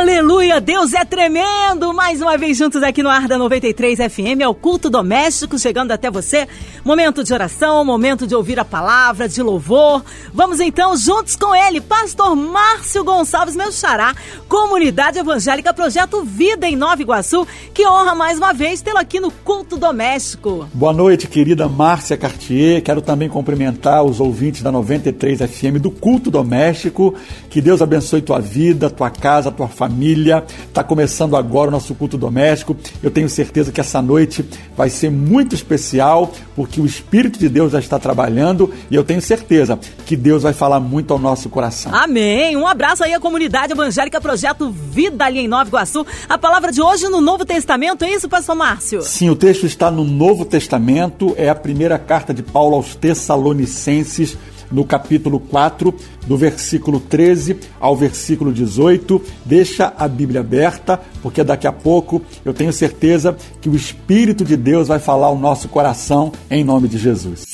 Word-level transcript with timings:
Aleluia, 0.00 0.62
Deus 0.62 0.94
é 0.94 1.04
tremendo! 1.04 1.92
Mais 1.92 2.22
uma 2.22 2.38
vez 2.38 2.56
juntos 2.56 2.82
aqui 2.82 3.02
no 3.02 3.10
Ar 3.10 3.28
da 3.28 3.36
93 3.36 3.98
FM, 4.10 4.40
é 4.40 4.48
o 4.48 4.54
culto 4.54 4.88
doméstico 4.88 5.58
chegando 5.58 5.92
até 5.92 6.10
você. 6.10 6.48
Momento 6.82 7.22
de 7.22 7.34
oração, 7.34 7.84
momento 7.84 8.26
de 8.26 8.34
ouvir 8.34 8.58
a 8.58 8.64
palavra, 8.64 9.28
de 9.28 9.42
louvor. 9.42 10.02
Vamos 10.32 10.58
então 10.58 10.96
juntos 10.96 11.36
com 11.36 11.54
ele, 11.54 11.82
Pastor 11.82 12.34
Márcio 12.34 13.04
Gonçalves, 13.04 13.54
meu 13.54 13.70
xará, 13.70 14.14
Comunidade 14.48 15.18
Evangélica 15.18 15.74
Projeto 15.74 16.24
Vida 16.24 16.66
em 16.66 16.76
Nova 16.76 17.02
Iguaçu, 17.02 17.46
que 17.74 17.86
honra 17.86 18.14
mais 18.14 18.38
uma 18.38 18.54
vez 18.54 18.80
tê-lo 18.80 18.96
aqui 18.96 19.20
no 19.20 19.30
culto 19.30 19.76
doméstico. 19.76 20.66
Boa 20.72 20.94
noite, 20.94 21.28
querida 21.28 21.68
Márcia 21.68 22.16
Cartier. 22.16 22.82
Quero 22.82 23.02
também 23.02 23.28
cumprimentar 23.28 24.02
os 24.02 24.18
ouvintes 24.18 24.62
da 24.62 24.72
93 24.72 25.40
FM 25.40 25.78
do 25.78 25.90
culto 25.90 26.30
doméstico. 26.30 27.14
Que 27.50 27.60
Deus 27.60 27.82
abençoe 27.82 28.22
tua 28.22 28.40
vida, 28.40 28.88
tua 28.88 29.10
casa, 29.10 29.50
tua 29.50 29.68
família 29.68 29.89
família. 29.90 30.44
Está 30.68 30.84
começando 30.84 31.36
agora 31.36 31.68
o 31.68 31.70
nosso 31.72 31.94
culto 31.94 32.16
doméstico. 32.16 32.76
Eu 33.02 33.10
tenho 33.10 33.28
certeza 33.28 33.72
que 33.72 33.80
essa 33.80 34.00
noite 34.00 34.48
vai 34.76 34.88
ser 34.88 35.10
muito 35.10 35.54
especial, 35.54 36.32
porque 36.54 36.80
o 36.80 36.86
Espírito 36.86 37.38
de 37.38 37.48
Deus 37.48 37.72
já 37.72 37.80
está 37.80 37.98
trabalhando 37.98 38.72
e 38.88 38.94
eu 38.94 39.02
tenho 39.02 39.20
certeza 39.20 39.78
que 40.06 40.16
Deus 40.16 40.44
vai 40.44 40.52
falar 40.52 40.78
muito 40.78 41.12
ao 41.12 41.18
nosso 41.18 41.48
coração. 41.48 41.92
Amém. 41.92 42.56
Um 42.56 42.66
abraço 42.66 43.02
aí 43.02 43.12
à 43.12 43.18
comunidade 43.18 43.72
evangélica 43.72 44.20
Projeto 44.20 44.70
Vida 44.70 45.24
ali 45.24 45.40
em 45.40 45.48
Nova 45.48 45.68
Iguaçu. 45.68 46.06
A 46.28 46.38
palavra 46.38 46.70
de 46.70 46.80
hoje 46.80 47.08
no 47.08 47.20
Novo 47.20 47.44
Testamento, 47.44 48.04
é 48.04 48.12
isso, 48.12 48.28
pastor 48.28 48.54
Márcio? 48.54 49.02
Sim, 49.02 49.30
o 49.30 49.36
texto 49.36 49.66
está 49.66 49.90
no 49.90 50.04
Novo 50.04 50.44
Testamento, 50.44 51.34
é 51.36 51.48
a 51.48 51.54
primeira 51.54 51.98
carta 51.98 52.32
de 52.32 52.42
Paulo 52.42 52.76
aos 52.76 52.94
Tessalonicenses 52.94 54.38
no 54.70 54.84
capítulo 54.84 55.40
4, 55.40 55.94
do 56.26 56.36
versículo 56.36 57.00
13 57.00 57.56
ao 57.80 57.96
versículo 57.96 58.52
18. 58.52 59.20
Deixa 59.44 59.92
a 59.96 60.06
Bíblia 60.06 60.40
aberta, 60.40 61.00
porque 61.22 61.42
daqui 61.42 61.66
a 61.66 61.72
pouco 61.72 62.22
eu 62.44 62.54
tenho 62.54 62.72
certeza 62.72 63.36
que 63.60 63.68
o 63.68 63.76
Espírito 63.76 64.44
de 64.44 64.56
Deus 64.56 64.88
vai 64.88 64.98
falar 64.98 65.26
ao 65.26 65.38
nosso 65.38 65.68
coração 65.68 66.32
em 66.50 66.62
nome 66.62 66.88
de 66.88 66.98
Jesus. 66.98 67.46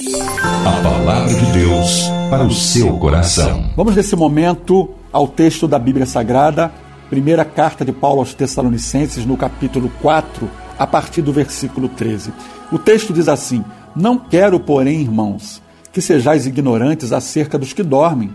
A 0.65 0.83
palavra 0.83 1.33
de 1.33 1.53
Deus 1.53 2.05
para 2.29 2.45
o 2.45 2.53
seu 2.53 2.97
coração. 2.99 3.71
Vamos 3.77 3.95
nesse 3.97 4.17
momento 4.17 4.91
ao 5.13 5.29
texto 5.29 5.67
da 5.67 5.79
Bíblia 5.79 6.07
Sagrada, 6.07 6.73
primeira 7.09 7.45
carta 7.45 7.85
de 7.85 7.93
Paulo 7.93 8.21
aos 8.21 8.35
Tessalonicenses, 8.35 9.25
no 9.25 9.37
capítulo 9.37 9.91
4, 10.03 10.49
a 10.79 10.87
partir 10.87 11.23
do 11.23 11.33
versículo 11.33 11.89
13. 11.89 12.33
O 12.73 12.79
texto 12.79 13.13
diz 13.13 13.29
assim: 13.29 13.65
Não 13.95 14.19
quero, 14.19 14.59
porém, 14.59 15.01
irmãos, 15.01 15.63
que 15.97 16.03
sejais 16.03 16.47
ignorantes 16.47 17.11
acerca 17.11 17.57
dos 17.57 17.73
que 17.73 17.83
dormem, 17.83 18.31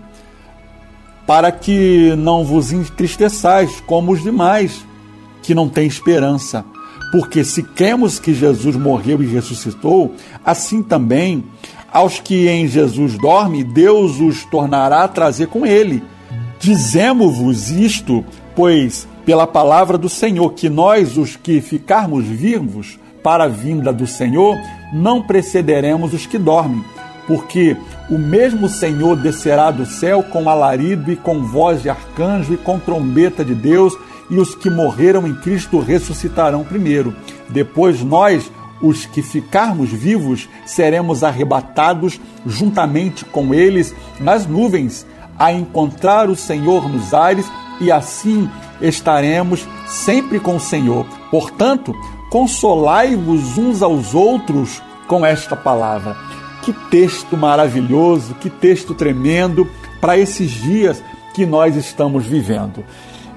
para 1.27 1.51
que 1.51 2.15
não 2.17 2.43
vos 2.43 2.71
entristeçais 2.71 3.79
como 3.81 4.13
os 4.13 4.23
demais, 4.23 4.83
que 5.43 5.53
não 5.53 5.69
têm 5.69 5.85
esperança. 5.85 6.65
Porque 7.11 7.43
se 7.43 7.61
cremos 7.61 8.17
que 8.17 8.33
Jesus 8.33 8.75
morreu 8.75 9.21
e 9.21 9.27
ressuscitou, 9.27 10.15
assim 10.43 10.81
também 10.81 11.43
aos 11.93 12.19
que 12.19 12.47
em 12.47 12.67
Jesus 12.67 13.15
dormem, 13.19 13.63
Deus 13.63 14.19
os 14.19 14.43
tornará 14.45 15.03
a 15.03 15.07
trazer 15.07 15.45
com 15.45 15.63
ele. 15.63 16.01
Dizemos-vos 16.59 17.69
isto, 17.69 18.25
pois 18.55 19.07
pela 19.23 19.45
palavra 19.45 19.99
do 19.99 20.09
Senhor, 20.09 20.51
que 20.53 20.67
nós, 20.67 21.15
os 21.15 21.35
que 21.35 21.61
ficarmos 21.61 22.25
vivos 22.25 22.97
para 23.21 23.43
a 23.43 23.47
vinda 23.47 23.93
do 23.93 24.07
Senhor, 24.07 24.57
não 24.91 25.21
precederemos 25.21 26.11
os 26.11 26.25
que 26.25 26.39
dormem 26.39 26.83
porque 27.27 27.77
o 28.09 28.17
mesmo 28.17 28.67
Senhor 28.67 29.15
descerá 29.15 29.71
do 29.71 29.85
céu 29.85 30.23
com 30.23 30.49
alarido 30.49 31.11
e 31.11 31.15
com 31.15 31.43
voz 31.43 31.81
de 31.81 31.89
arcanjo 31.89 32.53
e 32.53 32.57
com 32.57 32.79
trombeta 32.79 33.43
de 33.43 33.55
Deus, 33.55 33.97
e 34.29 34.37
os 34.37 34.55
que 34.55 34.69
morreram 34.69 35.27
em 35.27 35.35
Cristo 35.35 35.79
ressuscitarão 35.79 36.63
primeiro. 36.63 37.13
Depois 37.49 38.01
nós, 38.01 38.51
os 38.81 39.05
que 39.05 39.21
ficarmos 39.21 39.89
vivos, 39.89 40.47
seremos 40.65 41.23
arrebatados 41.23 42.19
juntamente 42.45 43.25
com 43.25 43.53
eles 43.53 43.93
nas 44.19 44.47
nuvens, 44.47 45.05
a 45.37 45.51
encontrar 45.51 46.29
o 46.29 46.35
Senhor 46.35 46.87
nos 46.87 47.13
ares, 47.13 47.45
e 47.79 47.91
assim 47.91 48.49
estaremos 48.79 49.67
sempre 49.87 50.39
com 50.39 50.55
o 50.55 50.59
Senhor. 50.59 51.05
Portanto, 51.29 51.93
consolai-vos 52.29 53.57
uns 53.57 53.81
aos 53.81 54.13
outros 54.13 54.81
com 55.07 55.25
esta 55.25 55.55
palavra. 55.55 56.15
Que 56.61 56.73
texto 56.73 57.35
maravilhoso, 57.35 58.35
que 58.35 58.49
texto 58.49 58.93
tremendo 58.93 59.67
para 59.99 60.17
esses 60.17 60.51
dias 60.51 61.03
que 61.33 61.45
nós 61.45 61.75
estamos 61.75 62.25
vivendo. 62.25 62.83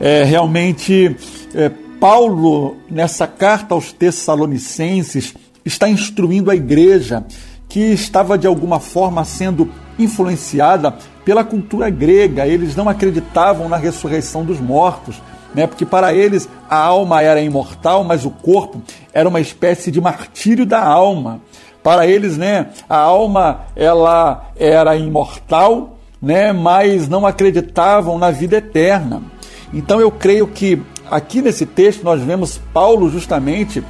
É, 0.00 0.24
realmente, 0.24 1.16
é, 1.54 1.70
Paulo, 2.00 2.76
nessa 2.90 3.26
carta 3.26 3.74
aos 3.74 3.92
Tessalonicenses, 3.92 5.34
está 5.64 5.88
instruindo 5.88 6.50
a 6.50 6.54
igreja 6.54 7.24
que 7.68 7.80
estava 7.80 8.36
de 8.36 8.46
alguma 8.46 8.78
forma 8.78 9.24
sendo 9.24 9.70
influenciada 9.98 10.96
pela 11.24 11.42
cultura 11.42 11.88
grega. 11.90 12.46
Eles 12.46 12.76
não 12.76 12.88
acreditavam 12.88 13.68
na 13.68 13.76
ressurreição 13.76 14.44
dos 14.44 14.60
mortos, 14.60 15.20
né? 15.54 15.66
porque 15.66 15.86
para 15.86 16.12
eles 16.14 16.48
a 16.68 16.76
alma 16.76 17.22
era 17.22 17.40
imortal, 17.40 18.04
mas 18.04 18.24
o 18.24 18.30
corpo 18.30 18.82
era 19.12 19.28
uma 19.28 19.40
espécie 19.40 19.90
de 19.90 20.00
martírio 20.00 20.66
da 20.66 20.82
alma. 20.82 21.40
Para 21.84 22.06
eles, 22.06 22.38
né, 22.38 22.68
a 22.88 22.96
alma 22.96 23.66
ela 23.76 24.50
era 24.56 24.96
imortal, 24.96 25.98
né, 26.20 26.50
mas 26.50 27.08
não 27.08 27.26
acreditavam 27.26 28.18
na 28.18 28.30
vida 28.30 28.56
eterna. 28.56 29.22
Então 29.70 30.00
eu 30.00 30.10
creio 30.10 30.46
que 30.48 30.80
aqui 31.10 31.42
nesse 31.42 31.66
texto 31.66 32.02
nós 32.02 32.22
vemos 32.22 32.58
Paulo 32.72 33.10
justamente 33.10 33.84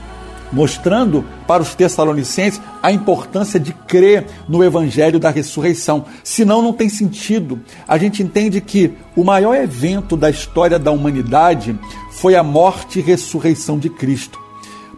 mostrando 0.52 1.24
para 1.46 1.62
os 1.62 1.74
Tessalonicenses 1.74 2.60
a 2.82 2.90
importância 2.90 3.60
de 3.60 3.72
crer 3.72 4.26
no 4.48 4.64
evangelho 4.64 5.20
da 5.20 5.30
ressurreição. 5.30 6.04
Senão 6.22 6.62
não 6.62 6.72
tem 6.72 6.88
sentido. 6.88 7.60
A 7.86 7.96
gente 7.96 8.22
entende 8.22 8.60
que 8.60 8.92
o 9.16 9.22
maior 9.22 9.54
evento 9.54 10.16
da 10.16 10.30
história 10.30 10.80
da 10.80 10.90
humanidade 10.90 11.78
foi 12.12 12.34
a 12.34 12.42
morte 12.42 12.98
e 12.98 13.02
ressurreição 13.02 13.78
de 13.78 13.88
Cristo. 13.88 14.38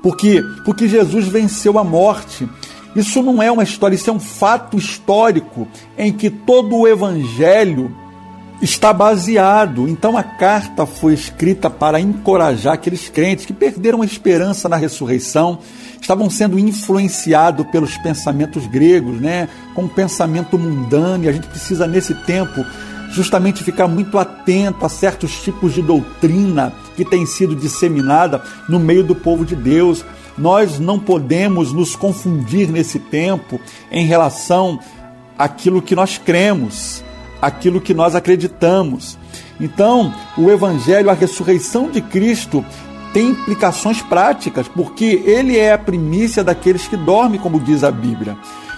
Porque 0.02 0.42
porque 0.64 0.88
Jesus 0.88 1.26
venceu 1.26 1.78
a 1.78 1.84
morte. 1.84 2.48
Isso 2.96 3.22
não 3.22 3.42
é 3.42 3.52
uma 3.52 3.62
história, 3.62 3.94
isso 3.94 4.08
é 4.08 4.12
um 4.12 4.18
fato 4.18 4.78
histórico 4.78 5.68
em 5.98 6.10
que 6.10 6.30
todo 6.30 6.74
o 6.74 6.88
evangelho 6.88 7.94
está 8.60 8.90
baseado. 8.90 9.86
Então 9.86 10.16
a 10.16 10.22
carta 10.22 10.86
foi 10.86 11.12
escrita 11.12 11.68
para 11.68 12.00
encorajar 12.00 12.72
aqueles 12.72 13.10
crentes 13.10 13.44
que 13.44 13.52
perderam 13.52 14.00
a 14.00 14.06
esperança 14.06 14.66
na 14.66 14.76
ressurreição, 14.76 15.58
estavam 16.00 16.30
sendo 16.30 16.58
influenciados 16.58 17.66
pelos 17.66 17.96
pensamentos 17.98 18.66
gregos, 18.66 19.20
né, 19.20 19.48
com 19.74 19.84
o 19.84 19.88
pensamento 19.88 20.58
mundano, 20.58 21.24
e 21.24 21.28
a 21.28 21.32
gente 21.32 21.48
precisa 21.48 21.86
nesse 21.86 22.14
tempo 22.14 22.64
justamente 23.10 23.62
ficar 23.62 23.86
muito 23.86 24.18
atento 24.18 24.84
a 24.84 24.88
certos 24.88 25.42
tipos 25.42 25.74
de 25.74 25.82
doutrina 25.82 26.72
que 26.96 27.04
tem 27.04 27.24
sido 27.26 27.54
disseminada 27.54 28.42
no 28.68 28.80
meio 28.80 29.04
do 29.04 29.14
povo 29.14 29.44
de 29.44 29.54
Deus. 29.54 30.04
Nós 30.36 30.78
não 30.78 30.98
podemos 30.98 31.72
nos 31.72 31.96
confundir 31.96 32.68
nesse 32.68 32.98
tempo 32.98 33.60
em 33.90 34.06
relação 34.06 34.78
àquilo 35.38 35.82
que 35.82 35.94
nós 35.94 36.18
cremos, 36.18 37.02
aquilo 37.40 37.80
que 37.80 37.94
nós 37.94 38.14
acreditamos. 38.14 39.18
Então, 39.60 40.14
o 40.36 40.50
Evangelho, 40.50 41.10
a 41.10 41.14
ressurreição 41.14 41.90
de 41.90 42.00
Cristo, 42.00 42.64
tem 43.12 43.30
implicações 43.30 44.02
práticas, 44.02 44.68
porque 44.68 45.22
ele 45.24 45.56
é 45.56 45.72
a 45.72 45.78
primícia 45.78 46.44
daqueles 46.44 46.86
que 46.86 46.96
dormem, 46.96 47.40
como 47.40 47.58
diz 47.58 47.82
a 47.82 47.90
Bíblia, 47.90 48.36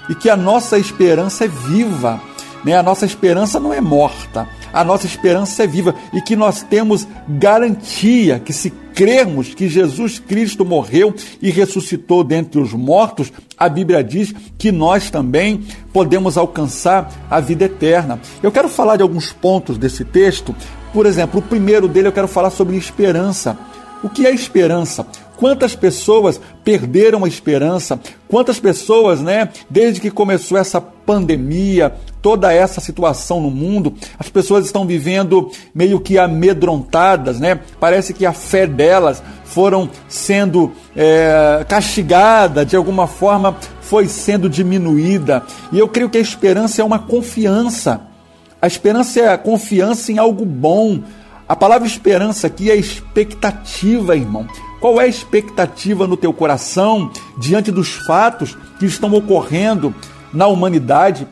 e 0.08 0.14
que 0.14 0.30
a 0.30 0.36
nossa 0.36 0.78
esperança 0.78 1.44
é 1.44 1.48
viva, 1.48 2.20
né? 2.64 2.76
a 2.76 2.82
nossa 2.82 3.04
esperança 3.04 3.58
não 3.58 3.74
é 3.74 3.80
morta, 3.80 4.48
a 4.72 4.84
nossa 4.84 5.06
esperança 5.06 5.64
é 5.64 5.66
viva 5.66 5.94
e 6.12 6.20
que 6.20 6.36
nós 6.36 6.62
temos 6.62 7.06
garantia 7.28 8.38
que 8.38 8.52
se 8.52 8.70
crermos 8.98 9.54
que 9.54 9.68
Jesus 9.68 10.18
Cristo 10.18 10.64
morreu 10.64 11.14
e 11.40 11.50
ressuscitou 11.50 12.24
dentre 12.24 12.60
os 12.60 12.72
mortos, 12.72 13.32
a 13.56 13.68
Bíblia 13.68 14.02
diz 14.02 14.34
que 14.58 14.72
nós 14.72 15.08
também 15.08 15.64
podemos 15.92 16.36
alcançar 16.36 17.08
a 17.30 17.38
vida 17.38 17.66
eterna. 17.66 18.20
Eu 18.42 18.50
quero 18.50 18.68
falar 18.68 18.96
de 18.96 19.02
alguns 19.02 19.32
pontos 19.32 19.78
desse 19.78 20.04
texto. 20.04 20.54
Por 20.92 21.06
exemplo, 21.06 21.38
o 21.38 21.42
primeiro 21.42 21.86
dele 21.86 22.08
eu 22.08 22.12
quero 22.12 22.26
falar 22.26 22.50
sobre 22.50 22.76
esperança. 22.76 23.56
O 24.02 24.08
que 24.08 24.26
é 24.26 24.34
esperança? 24.34 25.06
Quantas 25.38 25.76
pessoas 25.76 26.40
perderam 26.64 27.24
a 27.24 27.28
esperança? 27.28 28.00
Quantas 28.26 28.58
pessoas, 28.58 29.20
né, 29.22 29.48
desde 29.70 30.00
que 30.00 30.10
começou 30.10 30.58
essa 30.58 30.80
pandemia, 30.80 31.94
toda 32.20 32.52
essa 32.52 32.80
situação 32.80 33.40
no 33.40 33.48
mundo, 33.48 33.94
as 34.18 34.28
pessoas 34.28 34.66
estão 34.66 34.84
vivendo 34.84 35.48
meio 35.72 36.00
que 36.00 36.18
amedrontadas, 36.18 37.38
né? 37.38 37.60
Parece 37.78 38.12
que 38.12 38.26
a 38.26 38.32
fé 38.32 38.66
delas 38.66 39.22
foram 39.44 39.88
sendo 40.08 40.72
é, 40.96 41.64
castigadas, 41.68 42.66
de 42.66 42.74
alguma 42.74 43.06
forma 43.06 43.56
foi 43.80 44.08
sendo 44.08 44.50
diminuída. 44.50 45.44
E 45.70 45.78
eu 45.78 45.86
creio 45.86 46.10
que 46.10 46.18
a 46.18 46.20
esperança 46.20 46.82
é 46.82 46.84
uma 46.84 46.98
confiança. 46.98 48.02
A 48.60 48.66
esperança 48.66 49.20
é 49.20 49.28
a 49.28 49.38
confiança 49.38 50.10
em 50.10 50.18
algo 50.18 50.44
bom. 50.44 51.00
A 51.48 51.54
palavra 51.54 51.86
esperança 51.86 52.48
aqui 52.48 52.72
é 52.72 52.76
expectativa, 52.76 54.16
irmão. 54.16 54.48
Qual 54.80 55.00
é 55.00 55.04
a 55.04 55.08
expectativa 55.08 56.06
no 56.06 56.16
teu 56.16 56.32
coração 56.32 57.10
diante 57.36 57.72
dos 57.72 57.94
fatos 58.06 58.56
que 58.78 58.86
estão 58.86 59.12
ocorrendo 59.12 59.92
na 60.32 60.46
humanidade? 60.46 61.26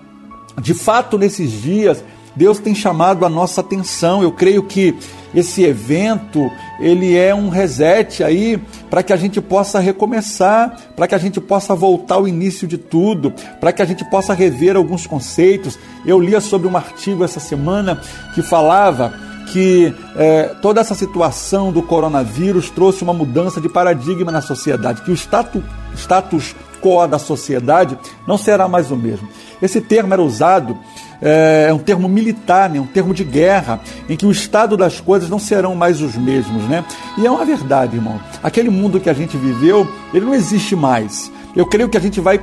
De 0.61 0.75
fato, 0.75 1.17
nesses 1.17 1.53
dias, 1.53 2.03
Deus 2.35 2.59
tem 2.59 2.75
chamado 2.75 3.25
a 3.25 3.29
nossa 3.29 3.61
atenção. 3.61 4.21
Eu 4.21 4.33
creio 4.33 4.65
que 4.65 4.97
esse 5.33 5.63
evento, 5.63 6.51
ele 6.81 7.17
é 7.17 7.33
um 7.33 7.49
reset 7.49 8.25
aí 8.25 8.61
para 8.91 9.03
que 9.03 9.13
a 9.13 9.17
gente 9.17 9.41
possa 9.41 9.79
recomeçar, 9.79 10.77
para 10.97 11.07
que 11.07 11.15
a 11.15 11.19
gente 11.19 11.41
possa 11.41 11.73
voltar 11.75 12.17
ao 12.17 12.27
início 12.27 12.67
de 12.67 12.77
tudo, 12.77 13.33
para 13.61 13.73
que 13.73 13.81
a 13.81 13.85
gente 13.85 14.05
possa 14.11 14.35
rever 14.35 14.75
alguns 14.75 15.07
conceitos. 15.07 15.79
Eu 16.05 16.19
lia 16.19 16.41
sobre 16.41 16.67
um 16.67 16.77
artigo 16.77 17.23
essa 17.23 17.39
semana 17.39 18.01
que 18.35 18.43
falava 18.43 19.15
que 19.47 19.95
é, 20.17 20.55
toda 20.61 20.81
essa 20.81 20.95
situação 20.95 21.73
do 21.73 21.83
coronavírus 21.83 22.71
trouxe 22.71 23.03
uma 23.03 23.13
mudança 23.15 23.61
de 23.61 23.69
paradigma 23.69 24.33
na 24.33 24.41
sociedade, 24.41 25.03
que 25.03 25.11
o 25.11 25.15
status, 25.15 25.63
status 25.95 26.55
quo 26.81 27.07
da 27.07 27.19
sociedade 27.19 27.99
não 28.27 28.37
será 28.37 28.69
mais 28.69 28.91
o 28.91 28.97
mesmo. 28.97 29.29
Esse 29.61 29.81
termo 29.81 30.13
era 30.13 30.23
usado 30.23 30.77
é, 31.21 31.67
é 31.69 31.73
um 31.73 31.79
termo 31.79 32.09
militar, 32.09 32.69
né, 32.69 32.79
um 32.79 32.87
termo 32.87 33.15
de 33.15 33.25
guerra, 33.25 33.81
em 34.09 34.17
que 34.17 34.27
o 34.27 34.31
estado 34.31 34.77
das 34.77 35.01
coisas 35.01 35.31
não 35.31 35.39
serão 35.39 35.75
mais 35.75 36.01
os 36.03 36.15
mesmos, 36.15 36.63
né? 36.65 36.85
E 37.17 37.27
é 37.27 37.31
uma 37.31 37.45
verdade, 37.45 37.97
irmão. 37.97 38.21
Aquele 38.43 38.69
mundo 38.69 39.01
que 39.01 39.09
a 39.09 39.15
gente 39.15 39.37
viveu, 39.37 39.91
ele 40.13 40.27
não 40.27 40.35
existe 40.35 40.77
mais. 40.77 41.33
Eu 41.55 41.65
creio 41.65 41.89
que 41.89 41.97
a 41.97 42.01
gente 42.01 42.21
vai 42.21 42.39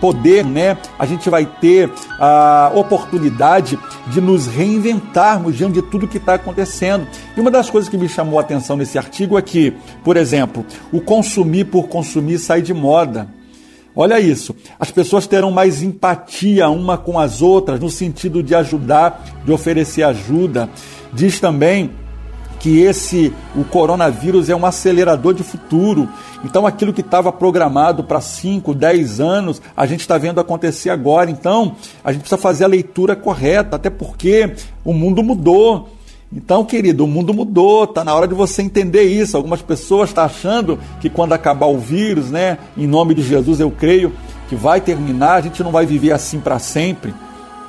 poder, 0.00 0.44
né? 0.44 0.76
A 0.98 1.06
gente 1.06 1.28
vai 1.30 1.46
ter 1.46 1.90
a 2.18 2.70
oportunidade 2.74 3.78
de 4.08 4.20
nos 4.20 4.46
reinventarmos 4.46 5.56
diante 5.56 5.74
de 5.74 5.82
tudo 5.82 6.08
que 6.08 6.18
está 6.18 6.34
acontecendo. 6.34 7.06
E 7.36 7.40
uma 7.40 7.50
das 7.50 7.70
coisas 7.70 7.88
que 7.88 7.96
me 7.96 8.08
chamou 8.08 8.38
a 8.38 8.42
atenção 8.42 8.76
nesse 8.76 8.98
artigo 8.98 9.38
é 9.38 9.42
que, 9.42 9.72
por 10.04 10.16
exemplo, 10.16 10.64
o 10.92 11.00
consumir 11.00 11.66
por 11.66 11.88
consumir 11.88 12.38
sai 12.38 12.62
de 12.62 12.74
moda. 12.74 13.28
Olha 13.94 14.20
isso. 14.20 14.54
As 14.78 14.90
pessoas 14.90 15.26
terão 15.26 15.50
mais 15.50 15.82
empatia 15.82 16.68
uma 16.68 16.98
com 16.98 17.18
as 17.18 17.40
outras, 17.40 17.80
no 17.80 17.88
sentido 17.88 18.42
de 18.42 18.54
ajudar, 18.54 19.24
de 19.44 19.50
oferecer 19.50 20.02
ajuda. 20.02 20.68
Diz 21.14 21.40
também 21.40 21.90
que 22.66 22.80
esse 22.80 23.32
o 23.54 23.62
coronavírus 23.62 24.50
é 24.50 24.56
um 24.56 24.66
acelerador 24.66 25.32
de 25.32 25.44
futuro. 25.44 26.08
Então 26.44 26.66
aquilo 26.66 26.92
que 26.92 27.00
estava 27.00 27.30
programado 27.30 28.02
para 28.02 28.20
5, 28.20 28.74
10 28.74 29.20
anos, 29.20 29.62
a 29.76 29.86
gente 29.86 30.00
está 30.00 30.18
vendo 30.18 30.40
acontecer 30.40 30.90
agora. 30.90 31.30
Então, 31.30 31.76
a 32.02 32.10
gente 32.10 32.22
precisa 32.22 32.42
fazer 32.42 32.64
a 32.64 32.66
leitura 32.66 33.14
correta, 33.14 33.76
até 33.76 33.88
porque 33.88 34.52
o 34.84 34.92
mundo 34.92 35.22
mudou. 35.22 35.90
Então, 36.32 36.64
querido, 36.64 37.04
o 37.04 37.06
mundo 37.06 37.32
mudou, 37.32 37.84
está 37.84 38.02
na 38.02 38.12
hora 38.12 38.26
de 38.26 38.34
você 38.34 38.62
entender 38.62 39.04
isso. 39.04 39.36
Algumas 39.36 39.62
pessoas 39.62 40.10
estão 40.10 40.26
tá 40.26 40.34
achando 40.34 40.76
que 41.00 41.08
quando 41.08 41.34
acabar 41.34 41.66
o 41.66 41.78
vírus, 41.78 42.32
né, 42.32 42.58
em 42.76 42.88
nome 42.88 43.14
de 43.14 43.22
Jesus 43.22 43.60
eu 43.60 43.70
creio 43.70 44.12
que 44.48 44.56
vai 44.56 44.80
terminar, 44.80 45.34
a 45.34 45.40
gente 45.40 45.62
não 45.62 45.70
vai 45.70 45.86
viver 45.86 46.10
assim 46.10 46.40
para 46.40 46.58
sempre. 46.58 47.14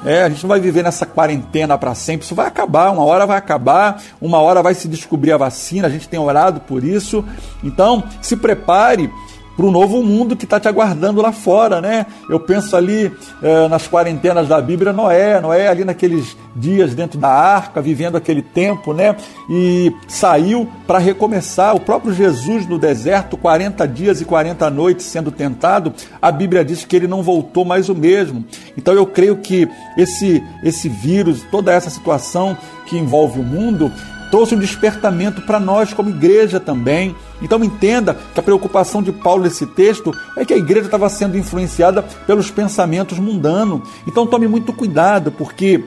É, 0.05 0.23
a 0.23 0.29
gente 0.29 0.43
não 0.43 0.49
vai 0.49 0.59
viver 0.59 0.83
nessa 0.83 1.05
quarentena 1.05 1.77
para 1.77 1.95
sempre, 1.95 2.25
isso 2.25 2.35
vai 2.35 2.47
acabar, 2.47 2.91
uma 2.91 3.03
hora 3.03 3.25
vai 3.25 3.37
acabar, 3.37 4.01
uma 4.21 4.39
hora 4.39 4.61
vai 4.61 4.73
se 4.73 4.87
descobrir 4.87 5.31
a 5.31 5.37
vacina, 5.37 5.87
a 5.87 5.89
gente 5.89 6.07
tem 6.07 6.19
orado 6.19 6.59
por 6.61 6.83
isso. 6.83 7.25
Então, 7.63 8.03
se 8.21 8.37
prepare 8.37 9.11
para 9.57 9.65
o 9.65 9.71
novo 9.71 10.03
mundo 10.03 10.35
que 10.35 10.45
está 10.45 10.59
te 10.59 10.67
aguardando 10.67 11.19
lá 11.19 11.31
fora, 11.31 11.81
né? 11.81 12.05
Eu 12.29 12.39
penso 12.39 12.75
ali 12.75 13.11
é, 13.41 13.67
nas 13.67 13.87
quarentenas 13.87 14.47
da 14.47 14.61
Bíblia, 14.61 14.93
Noé, 14.93 15.41
Noé 15.41 15.67
ali 15.67 15.83
naqueles 15.83 16.37
dias 16.55 16.93
dentro 16.93 17.19
da 17.19 17.29
arca, 17.29 17.81
vivendo 17.81 18.15
aquele 18.15 18.43
tempo, 18.43 18.93
né? 18.93 19.15
E 19.49 19.91
saiu 20.07 20.69
para 20.85 20.99
recomeçar. 20.99 21.75
O 21.75 21.79
próprio 21.79 22.13
Jesus 22.13 22.67
no 22.67 22.77
deserto, 22.77 23.35
40 23.35 23.87
dias 23.87 24.21
e 24.21 24.25
40 24.25 24.69
noites 24.69 25.07
sendo 25.07 25.31
tentado, 25.31 25.91
a 26.21 26.31
Bíblia 26.31 26.63
diz 26.63 26.85
que 26.85 26.95
ele 26.95 27.07
não 27.07 27.23
voltou 27.23 27.65
mais 27.65 27.89
o 27.89 27.95
mesmo. 27.95 28.45
Então 28.77 28.93
eu 28.93 29.07
creio 29.07 29.37
que 29.37 29.67
esse, 29.97 30.43
esse 30.63 30.87
vírus, 30.87 31.43
toda 31.49 31.73
essa 31.73 31.89
situação 31.89 32.55
que 32.85 32.95
envolve 32.95 33.39
o 33.39 33.43
mundo, 33.43 33.91
trouxe 34.29 34.55
um 34.55 34.59
despertamento 34.59 35.41
para 35.41 35.59
nós 35.59 35.93
como 35.93 36.09
igreja 36.09 36.59
também. 36.59 37.15
Então 37.41 37.63
entenda 37.63 38.17
que 38.33 38.39
a 38.39 38.43
preocupação 38.43 39.01
de 39.01 39.11
Paulo 39.11 39.43
nesse 39.43 39.65
texto 39.65 40.13
é 40.35 40.43
que 40.43 40.53
a 40.53 40.57
igreja 40.57 40.85
estava 40.85 41.09
sendo 41.09 41.37
influenciada 41.37 42.01
pelos 42.25 42.49
pensamentos 42.49 43.19
mundanos. 43.19 43.87
Então 44.07 44.25
tome 44.25 44.47
muito 44.47 44.73
cuidado, 44.73 45.31
porque 45.31 45.83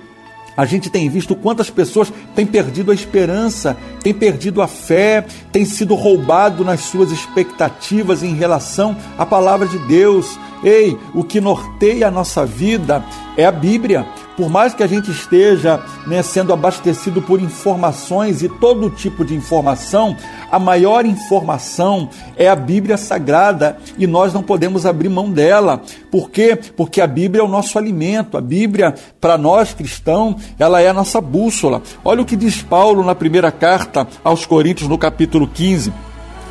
a 0.56 0.64
gente 0.64 0.90
tem 0.90 1.08
visto 1.08 1.34
quantas 1.34 1.70
pessoas 1.70 2.12
têm 2.34 2.44
perdido 2.44 2.90
a 2.90 2.94
esperança, 2.94 3.76
têm 4.02 4.12
perdido 4.12 4.60
a 4.60 4.68
fé, 4.68 5.24
têm 5.50 5.64
sido 5.64 5.94
roubado 5.94 6.64
nas 6.64 6.80
suas 6.80 7.10
expectativas 7.10 8.22
em 8.22 8.34
relação 8.34 8.96
à 9.16 9.24
palavra 9.24 9.66
de 9.66 9.78
Deus. 9.78 10.38
Ei, 10.62 10.98
o 11.14 11.24
que 11.24 11.40
norteia 11.40 12.08
a 12.08 12.10
nossa 12.10 12.44
vida 12.44 13.02
é 13.36 13.46
a 13.46 13.52
Bíblia. 13.52 14.06
Por 14.40 14.48
mais 14.48 14.72
que 14.72 14.82
a 14.82 14.86
gente 14.86 15.10
esteja 15.10 15.82
né, 16.06 16.22
sendo 16.22 16.50
abastecido 16.50 17.20
por 17.20 17.42
informações 17.42 18.42
e 18.42 18.48
todo 18.48 18.88
tipo 18.88 19.22
de 19.22 19.34
informação, 19.34 20.16
a 20.50 20.58
maior 20.58 21.04
informação 21.04 22.08
é 22.38 22.48
a 22.48 22.56
Bíblia 22.56 22.96
Sagrada 22.96 23.76
e 23.98 24.06
nós 24.06 24.32
não 24.32 24.42
podemos 24.42 24.86
abrir 24.86 25.10
mão 25.10 25.30
dela. 25.30 25.82
Por 26.10 26.30
quê? 26.30 26.58
Porque 26.74 27.02
a 27.02 27.06
Bíblia 27.06 27.42
é 27.42 27.44
o 27.44 27.48
nosso 27.48 27.76
alimento. 27.76 28.38
A 28.38 28.40
Bíblia, 28.40 28.94
para 29.20 29.36
nós 29.36 29.74
cristãos, 29.74 30.36
ela 30.58 30.80
é 30.80 30.88
a 30.88 30.94
nossa 30.94 31.20
bússola. 31.20 31.82
Olha 32.02 32.22
o 32.22 32.24
que 32.24 32.34
diz 32.34 32.62
Paulo 32.62 33.04
na 33.04 33.14
primeira 33.14 33.52
carta 33.52 34.08
aos 34.24 34.46
Coríntios, 34.46 34.88
no 34.88 34.96
capítulo 34.96 35.46
15 35.46 35.92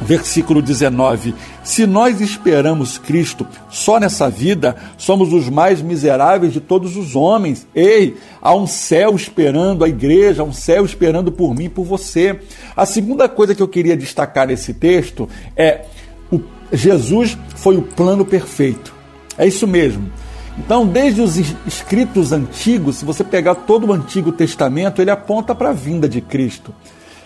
versículo 0.01 0.61
19: 0.61 1.35
Se 1.63 1.85
nós 1.85 2.21
esperamos 2.21 2.97
Cristo 2.97 3.45
só 3.69 3.99
nessa 3.99 4.29
vida, 4.29 4.75
somos 4.97 5.33
os 5.33 5.49
mais 5.49 5.81
miseráveis 5.81 6.53
de 6.53 6.59
todos 6.59 6.95
os 6.95 7.15
homens. 7.15 7.67
Ei, 7.73 8.17
há 8.41 8.53
um 8.55 8.67
céu 8.67 9.15
esperando 9.15 9.83
a 9.83 9.89
igreja, 9.89 10.41
há 10.41 10.45
um 10.45 10.53
céu 10.53 10.85
esperando 10.85 11.31
por 11.31 11.53
mim 11.53 11.65
e 11.65 11.69
por 11.69 11.83
você. 11.83 12.39
A 12.75 12.85
segunda 12.85 13.27
coisa 13.27 13.53
que 13.53 13.61
eu 13.61 13.67
queria 13.67 13.97
destacar 13.97 14.47
nesse 14.47 14.73
texto 14.73 15.27
é: 15.55 15.85
o, 16.31 16.41
Jesus 16.71 17.37
foi 17.55 17.77
o 17.77 17.81
plano 17.81 18.25
perfeito. 18.25 18.93
É 19.37 19.47
isso 19.47 19.67
mesmo. 19.67 20.09
Então, 20.57 20.85
desde 20.85 21.21
os 21.21 21.37
escritos 21.65 22.33
antigos, 22.33 22.97
se 22.97 23.05
você 23.05 23.23
pegar 23.23 23.55
todo 23.55 23.87
o 23.87 23.93
Antigo 23.93 24.29
Testamento, 24.31 25.01
ele 25.01 25.09
aponta 25.09 25.55
para 25.55 25.69
a 25.69 25.73
vinda 25.73 26.07
de 26.09 26.19
Cristo. 26.19 26.75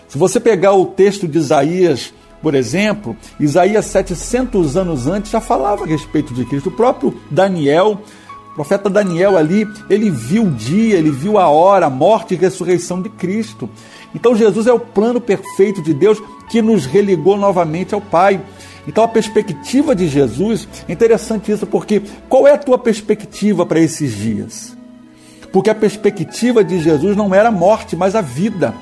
Se 0.06 0.16
você 0.16 0.38
pegar 0.38 0.74
o 0.74 0.86
texto 0.86 1.26
de 1.26 1.38
Isaías 1.38 2.14
por 2.44 2.54
exemplo, 2.54 3.16
Isaías 3.40 3.86
700 3.86 4.76
anos 4.76 5.06
antes 5.06 5.30
já 5.30 5.40
falava 5.40 5.84
a 5.84 5.86
respeito 5.86 6.34
de 6.34 6.44
Cristo. 6.44 6.68
O 6.68 6.72
próprio 6.72 7.18
Daniel, 7.30 8.02
o 8.50 8.54
profeta 8.54 8.90
Daniel 8.90 9.38
ali, 9.38 9.66
ele 9.88 10.10
viu 10.10 10.42
o 10.42 10.50
dia, 10.50 10.98
ele 10.98 11.10
viu 11.10 11.38
a 11.38 11.48
hora, 11.48 11.86
a 11.86 11.90
morte 11.90 12.34
e 12.34 12.36
ressurreição 12.36 13.00
de 13.00 13.08
Cristo. 13.08 13.66
Então 14.14 14.36
Jesus 14.36 14.66
é 14.66 14.72
o 14.74 14.78
plano 14.78 15.22
perfeito 15.22 15.80
de 15.80 15.94
Deus 15.94 16.22
que 16.50 16.60
nos 16.60 16.84
religou 16.84 17.38
novamente 17.38 17.94
ao 17.94 18.00
Pai. 18.02 18.38
Então 18.86 19.02
a 19.02 19.08
perspectiva 19.08 19.94
de 19.94 20.06
Jesus, 20.06 20.68
é 20.86 20.92
interessante 20.92 21.50
isso, 21.50 21.66
porque 21.66 22.02
qual 22.28 22.46
é 22.46 22.52
a 22.52 22.58
tua 22.58 22.76
perspectiva 22.76 23.64
para 23.64 23.80
esses 23.80 24.14
dias? 24.14 24.76
Porque 25.50 25.70
a 25.70 25.74
perspectiva 25.74 26.62
de 26.62 26.78
Jesus 26.78 27.16
não 27.16 27.34
era 27.34 27.48
a 27.48 27.52
morte, 27.52 27.96
mas 27.96 28.14
a 28.14 28.20
vida. 28.20 28.74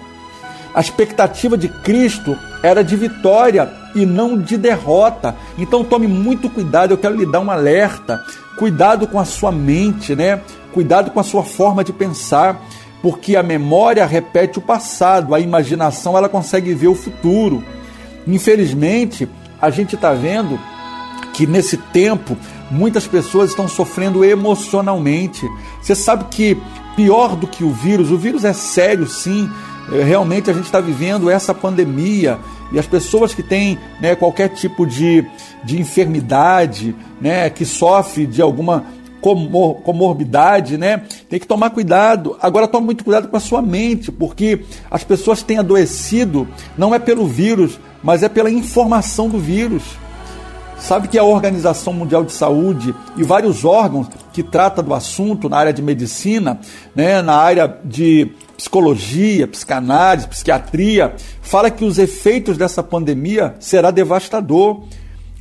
A 0.75 0.81
expectativa 0.81 1.57
de 1.57 1.69
Cristo 1.69 2.37
era 2.63 2.85
de 2.85 2.97
vitória 2.97 3.71
e 3.95 4.07
não 4.07 4.39
de 4.39 4.57
derrota. 4.57 5.35
Então 5.59 5.85
tome 5.85 6.07
muito 6.07 6.49
cuidado, 6.49 6.93
eu 6.93 6.99
quero 6.99 7.17
lhe 7.17 7.27
dar 7.27 7.41
um 7.41 7.51
alerta. 7.51 8.23
Cuidado 8.57 9.07
com 9.07 9.19
a 9.19 9.25
sua 9.25 9.51
mente, 9.51 10.15
né? 10.15 10.41
Cuidado 10.73 11.11
com 11.11 11.21
a 11.21 11.25
sua 11.25 11.43
forma 11.43 11.83
de 11.83 11.93
pensar, 11.93 12.63
porque 13.03 13.37
a 13.37 13.43
memória 13.43 14.07
repete 14.07 14.59
o 14.59 14.63
passado, 14.63 15.35
a 15.35 15.41
imaginação 15.41 16.17
ela 16.17 16.29
consegue 16.29 16.73
ver 16.73 16.89
o 16.89 16.95
futuro. 16.95 17.63
Infelizmente, 18.27 19.29
a 19.61 19.69
gente 19.71 19.97
está 19.97 20.13
vendo 20.13 20.59
que 21.33 21.47
nesse 21.47 21.77
tempo 21.77 22.37
muitas 22.71 23.07
pessoas 23.07 23.51
estão 23.51 23.67
sofrendo 23.67 24.25
emocionalmente. 24.25 25.47
Você 25.81 25.95
sabe 25.95 26.25
que 26.31 26.57
pior 26.95 27.37
do 27.37 27.47
que 27.47 27.65
o 27.65 27.71
vírus, 27.71 28.11
o 28.11 28.17
vírus 28.17 28.45
é 28.45 28.53
sério 28.53 29.07
sim, 29.07 29.51
realmente 29.89 30.51
a 30.51 30.53
gente 30.53 30.65
está 30.65 30.81
vivendo 30.81 31.31
essa 31.31 31.55
pandemia 31.55 32.39
e 32.73 32.79
as 32.79 32.87
pessoas 32.87 33.35
que 33.35 33.43
têm 33.43 33.79
né, 34.01 34.15
qualquer 34.15 34.49
tipo 34.49 34.87
de, 34.87 35.25
de 35.65 35.81
enfermidade, 35.81 36.95
né, 37.21 37.51
que 37.51 37.65
sofre 37.65 38.27
de 38.27 38.41
alguma 38.41 38.85
comor 39.21 39.77
comorbidade, 39.83 40.77
né? 40.77 41.03
Tem 41.31 41.39
que 41.39 41.47
tomar 41.47 41.71
cuidado. 41.71 42.37
Agora 42.43 42.67
tome 42.67 42.87
muito 42.87 43.05
cuidado 43.05 43.29
com 43.29 43.37
a 43.37 43.41
sua 43.41 43.63
mente, 43.63 44.11
porque 44.11 44.65
as 44.91 45.05
pessoas 45.05 45.43
têm 45.43 45.59
adoecido 45.59 46.49
não 46.77 46.93
é 46.93 46.99
pelo 46.99 47.27
vírus, 47.27 47.79
mas 48.03 48.25
é 48.25 48.29
pela 48.29 48.51
informação 48.51 49.29
do 49.29 49.39
vírus. 49.39 49.83
Sabe 50.77 51.07
que 51.07 51.17
a 51.17 51.23
Organização 51.23 51.93
Mundial 51.93 52.25
de 52.25 52.33
Saúde 52.33 52.93
e 53.17 53.23
vários 53.23 53.65
órgãos 53.65 54.09
que 54.33 54.43
tratam 54.43 54.83
do 54.83 54.93
assunto 54.93 55.49
na 55.49 55.57
área 55.57 55.73
de 55.73 55.81
medicina, 55.81 56.59
né, 56.93 57.23
na 57.23 57.37
área 57.37 57.79
de 57.85 58.33
psicologia, 58.63 59.49
psicanálise, 59.49 60.29
psiquiatria, 60.29 61.17
fala 61.41 61.69
que 61.69 61.85
os 61.85 61.99
efeitos 61.99 62.57
dessa 62.57 62.81
pandemia 62.81 63.57
será 63.59 63.91
devastador. 63.91 64.85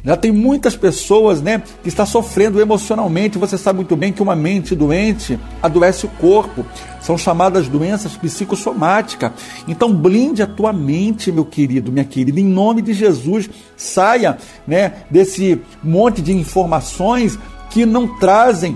Já 0.04 0.18
tem 0.18 0.32
muitas 0.32 0.76
pessoas 0.76 1.40
né, 1.40 1.62
que 1.84 1.90
estão 1.90 2.04
sofrendo 2.04 2.60
emocionalmente. 2.60 3.38
Você 3.38 3.60
sabe 3.60 3.78
muito 3.78 3.96
bem 3.96 4.12
que 4.12 4.24
uma 4.24 4.36
mente 4.36 4.76
doente 4.76 5.40
adoece 5.62 6.08
o 6.08 6.10
corpo. 6.10 6.66
São 7.00 7.16
chamadas 7.16 7.68
doenças 7.68 8.18
psicossomáticas. 8.18 9.32
Então 9.68 9.94
blinde 9.94 10.42
a 10.42 10.48
tua 10.48 10.74
mente, 10.74 11.32
meu 11.32 11.46
querido, 11.46 11.92
minha 11.92 12.06
querida. 12.06 12.40
Em 12.40 12.46
nome 12.46 12.82
de 12.82 12.92
Jesus, 12.92 13.48
saia 13.78 14.40
né, 14.66 14.94
desse 15.12 15.62
monte 15.84 16.24
de 16.24 16.34
informações 16.34 17.38
que 17.70 17.86
não 17.86 18.18
trazem 18.18 18.76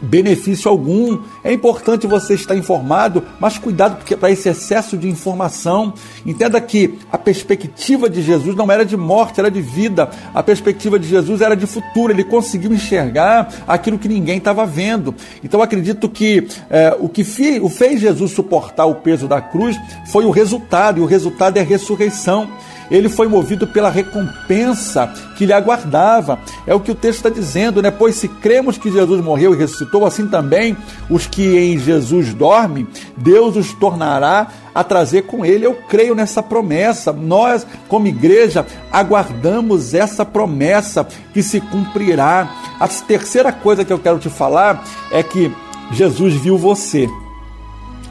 benefício 0.00 0.70
algum. 0.70 1.18
É 1.42 1.52
importante 1.52 2.06
você 2.06 2.34
estar 2.34 2.56
informado, 2.56 3.22
mas 3.40 3.58
cuidado 3.58 3.96
porque 3.96 4.16
para 4.16 4.30
esse 4.30 4.48
excesso 4.48 4.96
de 4.96 5.08
informação. 5.08 5.94
Entenda 6.24 6.60
que 6.60 6.98
a 7.10 7.18
perspectiva 7.18 8.08
de 8.08 8.22
Jesus 8.22 8.54
não 8.54 8.70
era 8.70 8.84
de 8.84 8.96
morte, 8.96 9.40
era 9.40 9.50
de 9.50 9.60
vida. 9.60 10.10
A 10.34 10.42
perspectiva 10.42 10.98
de 10.98 11.08
Jesus 11.08 11.40
era 11.40 11.56
de 11.56 11.66
futuro. 11.66 12.12
Ele 12.12 12.24
conseguiu 12.24 12.72
enxergar 12.72 13.48
aquilo 13.66 13.98
que 13.98 14.08
ninguém 14.08 14.38
estava 14.38 14.66
vendo. 14.66 15.14
Então 15.42 15.62
acredito 15.62 16.08
que 16.08 16.46
é, 16.70 16.96
o 16.98 17.08
que 17.08 17.24
fi, 17.24 17.60
o 17.60 17.68
fez 17.68 18.00
Jesus 18.00 18.32
suportar 18.32 18.86
o 18.86 18.96
peso 18.96 19.26
da 19.28 19.40
cruz 19.40 19.76
foi 20.06 20.24
o 20.24 20.30
resultado, 20.30 20.98
e 20.98 21.02
o 21.02 21.06
resultado 21.06 21.56
é 21.56 21.60
a 21.60 21.64
ressurreição 21.64 22.48
ele 22.90 23.08
foi 23.08 23.28
movido 23.28 23.66
pela 23.66 23.90
recompensa 23.90 25.12
que 25.36 25.46
lhe 25.46 25.52
aguardava. 25.52 26.38
É 26.66 26.74
o 26.74 26.80
que 26.80 26.90
o 26.90 26.94
texto 26.94 27.18
está 27.18 27.28
dizendo, 27.30 27.82
né? 27.82 27.90
Pois 27.90 28.16
se 28.16 28.28
cremos 28.28 28.78
que 28.78 28.90
Jesus 28.90 29.22
morreu 29.22 29.54
e 29.54 29.56
ressuscitou, 29.56 30.04
assim 30.04 30.26
também 30.26 30.76
os 31.08 31.26
que 31.26 31.56
em 31.56 31.78
Jesus 31.78 32.34
dormem, 32.34 32.86
Deus 33.16 33.56
os 33.56 33.72
tornará 33.72 34.48
a 34.74 34.82
trazer 34.82 35.22
com 35.22 35.44
ele. 35.44 35.66
Eu 35.66 35.74
creio 35.88 36.14
nessa 36.14 36.42
promessa. 36.42 37.12
Nós, 37.12 37.66
como 37.88 38.06
igreja, 38.06 38.66
aguardamos 38.90 39.94
essa 39.94 40.24
promessa 40.24 41.06
que 41.32 41.42
se 41.42 41.60
cumprirá. 41.60 42.48
A 42.80 42.88
terceira 42.88 43.52
coisa 43.52 43.84
que 43.84 43.92
eu 43.92 43.98
quero 43.98 44.18
te 44.18 44.28
falar 44.28 44.84
é 45.10 45.22
que 45.22 45.52
Jesus 45.92 46.34
viu 46.34 46.58
você. 46.58 47.08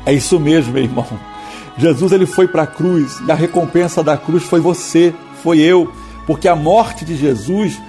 É 0.05 0.13
isso 0.13 0.39
mesmo, 0.39 0.77
irmão. 0.77 1.32
Jesus 1.77 2.11
ele 2.11 2.25
foi 2.25 2.47
para 2.47 2.63
a 2.63 2.67
cruz 2.67 3.19
e 3.27 3.31
a 3.31 3.35
recompensa 3.35 4.03
da 4.03 4.15
cruz 4.17 4.43
foi 4.43 4.59
você, 4.59 5.13
foi 5.41 5.59
eu, 5.59 5.91
porque 6.25 6.47
a 6.47 6.55
morte 6.55 7.03
de 7.03 7.15
Jesus 7.15 7.79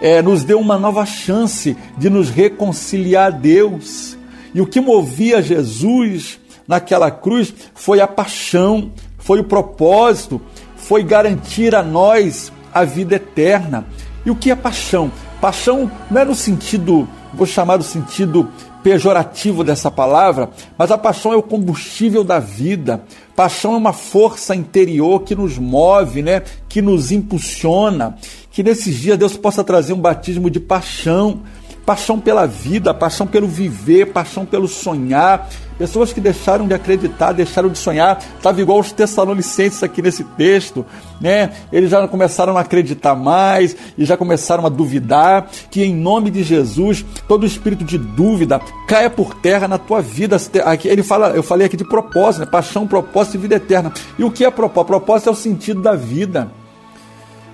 é, 0.00 0.22
nos 0.22 0.44
deu 0.44 0.58
uma 0.58 0.78
nova 0.78 1.04
chance 1.04 1.76
de 1.96 2.10
nos 2.10 2.30
reconciliar 2.30 3.26
a 3.26 3.30
Deus. 3.30 4.16
E 4.54 4.60
o 4.60 4.66
que 4.66 4.80
movia 4.80 5.42
Jesus 5.42 6.38
naquela 6.66 7.10
cruz 7.10 7.52
foi 7.74 8.00
a 8.00 8.06
paixão, 8.06 8.92
foi 9.18 9.40
o 9.40 9.44
propósito, 9.44 10.40
foi 10.76 11.02
garantir 11.02 11.74
a 11.74 11.82
nós 11.82 12.52
a 12.72 12.84
vida 12.84 13.16
eterna. 13.16 13.86
E 14.24 14.30
o 14.30 14.36
que 14.36 14.50
é 14.50 14.54
paixão? 14.54 15.10
Paixão 15.40 15.90
não 16.10 16.20
é 16.20 16.24
no 16.24 16.34
sentido, 16.34 17.08
vou 17.32 17.46
chamar 17.46 17.76
do 17.76 17.84
sentido 17.84 18.50
pejorativo 18.82 19.64
dessa 19.64 19.90
palavra, 19.90 20.50
mas 20.76 20.90
a 20.90 20.98
paixão 20.98 21.32
é 21.32 21.36
o 21.36 21.42
combustível 21.42 22.22
da 22.22 22.38
vida. 22.38 23.02
Paixão 23.36 23.74
é 23.74 23.76
uma 23.76 23.92
força 23.92 24.54
interior 24.54 25.22
que 25.22 25.34
nos 25.34 25.58
move, 25.58 26.22
né? 26.22 26.42
Que 26.68 26.80
nos 26.80 27.10
impulsiona. 27.10 28.16
Que 28.50 28.62
nesses 28.62 28.96
dias 29.00 29.18
Deus 29.18 29.36
possa 29.36 29.64
trazer 29.64 29.92
um 29.92 30.00
batismo 30.00 30.48
de 30.48 30.60
paixão, 30.60 31.42
paixão 31.84 32.18
pela 32.18 32.46
vida, 32.46 32.94
paixão 32.94 33.26
pelo 33.26 33.46
viver, 33.46 34.12
paixão 34.12 34.46
pelo 34.46 34.66
sonhar, 34.68 35.48
Pessoas 35.78 36.12
que 36.12 36.20
deixaram 36.20 36.68
de 36.68 36.74
acreditar, 36.74 37.32
deixaram 37.32 37.68
de 37.68 37.78
sonhar. 37.78 38.22
Estava 38.36 38.60
igual 38.60 38.78
os 38.78 38.92
Tessalonicenses 38.92 39.82
aqui 39.82 40.00
nesse 40.00 40.22
texto, 40.22 40.86
né? 41.20 41.50
Eles 41.72 41.90
já 41.90 42.06
começaram 42.06 42.56
a 42.56 42.60
acreditar 42.60 43.16
mais 43.16 43.76
e 43.98 44.04
já 44.04 44.16
começaram 44.16 44.64
a 44.64 44.68
duvidar. 44.68 45.48
Que 45.70 45.82
em 45.82 45.94
nome 45.94 46.30
de 46.30 46.44
Jesus, 46.44 47.04
todo 47.26 47.44
espírito 47.44 47.84
de 47.84 47.98
dúvida 47.98 48.60
caia 48.86 49.10
por 49.10 49.34
terra 49.34 49.66
na 49.66 49.76
tua 49.76 50.00
vida. 50.00 50.36
Ele 50.84 51.02
fala, 51.02 51.30
eu 51.30 51.42
falei 51.42 51.66
aqui 51.66 51.76
de 51.76 51.84
propósito, 51.84 52.44
né? 52.44 52.46
paixão, 52.46 52.86
propósito 52.86 53.34
e 53.34 53.38
vida 53.38 53.56
eterna. 53.56 53.92
E 54.16 54.22
o 54.22 54.30
que 54.30 54.44
é 54.44 54.50
propósito? 54.50 54.86
Propósito 54.86 55.28
é 55.28 55.32
o 55.32 55.36
sentido 55.36 55.82
da 55.82 55.94
vida. 55.96 56.52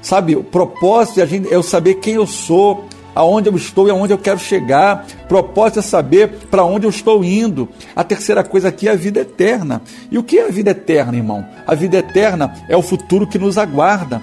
Sabe, 0.03 0.37
o 0.37 0.45
propósito 0.45 1.21
é, 1.21 1.25
é 1.25 1.43
eu 1.51 1.63
saber 1.63 1.95
quem 1.95 2.15
eu 2.15 2.27
sou, 2.27 2.87
aonde 3.15 3.49
eu 3.49 3.57
estou 3.57 3.89
e 3.89 3.91
aonde 3.91 4.13
eu 4.13 4.19
quero 4.19 4.39
chegar. 4.39 5.07
Propósito 5.29 5.79
é 5.81 5.83
saber 5.83 6.29
para 6.51 6.65
onde 6.65 6.87
eu 6.87 6.91
estou 6.91 7.25
indo. 7.25 7.69
A 7.95 8.05
terceira 8.05 8.43
coisa 8.43 8.69
aqui 8.69 8.89
é 8.89 8.93
a 8.93 8.97
vida 8.97 9.21
eterna. 9.21 9.83
E 10.11 10.19
o 10.19 10.23
que 10.23 10.39
é 10.39 10.47
a 10.47 10.51
vida 10.51 10.71
eterna, 10.71 11.17
irmão? 11.17 11.47
A 11.67 11.75
vida 11.75 11.99
eterna 11.99 12.55
é 12.69 12.77
o 12.77 12.83
futuro 12.83 13.27
que 13.27 13.39
nos 13.39 13.59
aguarda. 13.59 14.23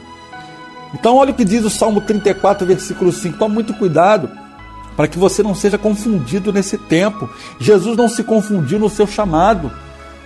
Então, 0.94 1.18
olha 1.18 1.32
o 1.32 1.36
que 1.36 1.46
diz 1.46 1.64
o 1.64 1.70
Salmo 1.70 2.02
34, 2.02 2.66
versículo 2.66 3.12
5. 3.12 3.38
Tome 3.38 3.54
muito 3.54 3.74
cuidado 3.74 4.30
para 4.96 5.08
que 5.08 5.20
você 5.20 5.44
não 5.44 5.54
seja 5.54 5.78
confundido 5.78 6.52
nesse 6.52 6.78
tempo. 6.78 7.30
Jesus 7.60 7.96
não 7.96 8.10
se 8.10 8.24
confundiu 8.24 8.80
no 8.80 8.90
seu 8.90 9.06
chamado. 9.06 9.72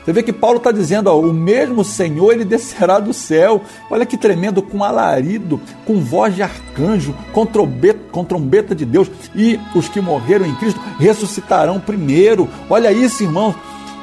Você 0.04 0.14
vê 0.14 0.24
que 0.24 0.34
Paulo 0.34 0.58
está 0.58 0.72
dizendo, 0.72 1.08
ó, 1.08 1.20
o 1.20 1.32
mesmo 1.32 1.84
Senhor, 1.84 2.32
ele 2.32 2.44
descerá 2.44 3.00
do 3.00 3.14
céu. 3.14 3.62
Olha 3.90 4.06
que 4.06 4.18
tremendo, 4.18 4.62
com 4.62 4.84
alarido, 4.84 5.62
com 5.86 6.02
voz 6.02 6.36
de 6.36 6.42
arcanjo, 6.42 7.16
com 7.32 7.46
trombeta, 7.46 8.00
com 8.12 8.26
trombeta 8.26 8.74
de 8.74 8.86
Deus. 8.86 9.12
E 9.36 9.60
os 9.76 9.88
que 9.88 10.02
morreram 10.02 10.46
em 10.46 10.56
Cristo 10.56 10.80
ressuscitarão 11.00 11.80
primeiro. 11.80 12.50
Olha 12.70 12.92
isso, 12.92 13.24
irmão. 13.24 13.54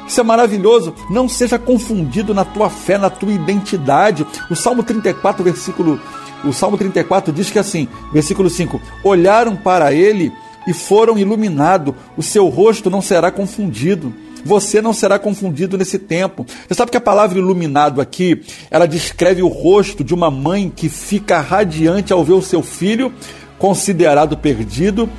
Isso 0.07 0.21
é 0.21 0.23
maravilhoso. 0.23 0.95
Não 1.09 1.27
seja 1.27 1.59
confundido 1.59 2.33
na 2.33 2.45
tua 2.45 2.69
fé, 2.69 2.97
na 2.97 3.09
tua 3.09 3.31
identidade. 3.31 4.25
O 4.49 4.55
Salmo 4.55 4.83
34, 4.83 5.43
versículo. 5.43 5.99
O 6.45 6.53
Salmo 6.53 6.77
34 6.77 7.33
diz 7.33 7.51
que 7.51 7.59
assim, 7.59 7.87
versículo 8.13 8.49
5: 8.49 8.81
Olharam 9.03 9.55
para 9.57 9.93
ele 9.93 10.31
e 10.65 10.73
foram 10.73 11.17
iluminados, 11.17 11.93
o 12.15 12.23
seu 12.23 12.47
rosto 12.47 12.89
não 12.89 13.01
será 13.01 13.29
confundido. 13.29 14.13
Você 14.43 14.81
não 14.81 14.93
será 14.93 15.19
confundido 15.19 15.77
nesse 15.77 15.99
tempo. 15.99 16.45
Você 16.67 16.73
sabe 16.73 16.91
que 16.91 16.97
a 16.97 17.01
palavra 17.01 17.37
iluminado 17.37 18.01
aqui, 18.01 18.41
ela 18.71 18.87
descreve 18.87 19.41
o 19.41 19.47
rosto 19.47 20.03
de 20.03 20.13
uma 20.13 20.31
mãe 20.31 20.71
que 20.73 20.89
fica 20.89 21.39
radiante 21.39 22.13
ao 22.13 22.23
ver 22.23 22.33
o 22.33 22.41
seu 22.41 22.61
filho 22.61 23.13
considerado 23.57 24.37
perdido 24.37 25.09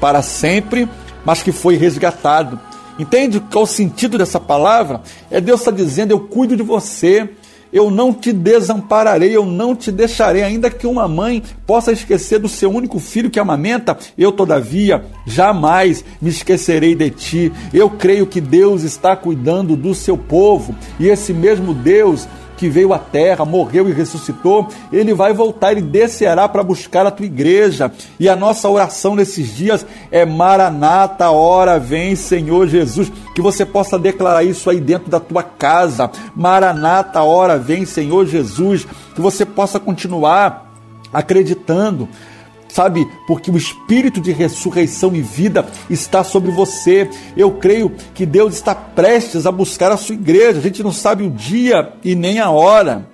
para 0.00 0.22
sempre, 0.22 0.88
mas 1.24 1.42
que 1.42 1.50
foi 1.50 1.76
resgatado. 1.76 2.60
Entende 2.98 3.40
qual 3.40 3.64
o 3.64 3.66
sentido 3.66 4.18
dessa 4.18 4.40
palavra? 4.40 5.02
É 5.30 5.40
Deus 5.40 5.60
está 5.60 5.70
dizendo: 5.70 6.10
Eu 6.10 6.20
cuido 6.20 6.56
de 6.56 6.62
você, 6.62 7.30
eu 7.72 7.90
não 7.90 8.12
te 8.12 8.32
desampararei, 8.32 9.36
eu 9.36 9.44
não 9.44 9.74
te 9.74 9.90
deixarei, 9.92 10.42
ainda 10.42 10.70
que 10.70 10.86
uma 10.86 11.06
mãe 11.06 11.42
possa 11.66 11.92
esquecer 11.92 12.38
do 12.38 12.48
seu 12.48 12.70
único 12.70 12.98
filho 12.98 13.30
que 13.30 13.38
amamenta, 13.38 13.96
eu, 14.16 14.32
todavia, 14.32 15.04
jamais 15.26 16.04
me 16.20 16.30
esquecerei 16.30 16.94
de 16.94 17.10
ti. 17.10 17.52
Eu 17.72 17.90
creio 17.90 18.26
que 18.26 18.40
Deus 18.40 18.82
está 18.82 19.14
cuidando 19.16 19.76
do 19.76 19.94
seu 19.94 20.16
povo 20.16 20.74
e 20.98 21.08
esse 21.08 21.32
mesmo 21.32 21.74
Deus 21.74 22.26
que 22.58 22.68
veio 22.68 22.92
à 22.92 22.98
terra, 22.98 23.44
morreu 23.44 23.88
e 23.88 23.92
ressuscitou, 23.92 24.68
ele 24.92 25.14
vai 25.14 25.32
voltar 25.32 25.78
e 25.78 25.80
descerá 25.80 26.48
para 26.48 26.62
buscar 26.62 27.06
a 27.06 27.10
tua 27.10 27.24
igreja. 27.24 27.90
E 28.18 28.28
a 28.28 28.34
nossa 28.34 28.68
oração 28.68 29.14
nesses 29.14 29.54
dias 29.54 29.86
é 30.10 30.26
Maranata, 30.26 31.30
hora 31.30 31.78
vem, 31.78 32.16
Senhor 32.16 32.66
Jesus. 32.66 33.10
Que 33.34 33.40
você 33.40 33.64
possa 33.64 33.96
declarar 33.96 34.42
isso 34.42 34.68
aí 34.68 34.80
dentro 34.80 35.08
da 35.08 35.20
tua 35.20 35.44
casa. 35.44 36.10
Maranata, 36.34 37.22
hora 37.22 37.56
vem, 37.56 37.86
Senhor 37.86 38.26
Jesus. 38.26 38.84
Que 39.14 39.20
você 39.20 39.46
possa 39.46 39.78
continuar 39.78 40.72
acreditando 41.12 42.08
sabe? 42.68 43.08
Porque 43.26 43.50
o 43.50 43.56
espírito 43.56 44.20
de 44.20 44.32
ressurreição 44.32 45.14
e 45.14 45.22
vida 45.22 45.66
está 45.88 46.22
sobre 46.22 46.50
você. 46.50 47.08
Eu 47.36 47.52
creio 47.52 47.90
que 48.14 48.26
Deus 48.26 48.54
está 48.54 48.74
prestes 48.74 49.46
a 49.46 49.52
buscar 49.52 49.90
a 49.90 49.96
sua 49.96 50.14
igreja. 50.14 50.58
A 50.58 50.62
gente 50.62 50.82
não 50.82 50.92
sabe 50.92 51.24
o 51.24 51.30
dia 51.30 51.92
e 52.04 52.14
nem 52.14 52.38
a 52.38 52.50
hora, 52.50 53.08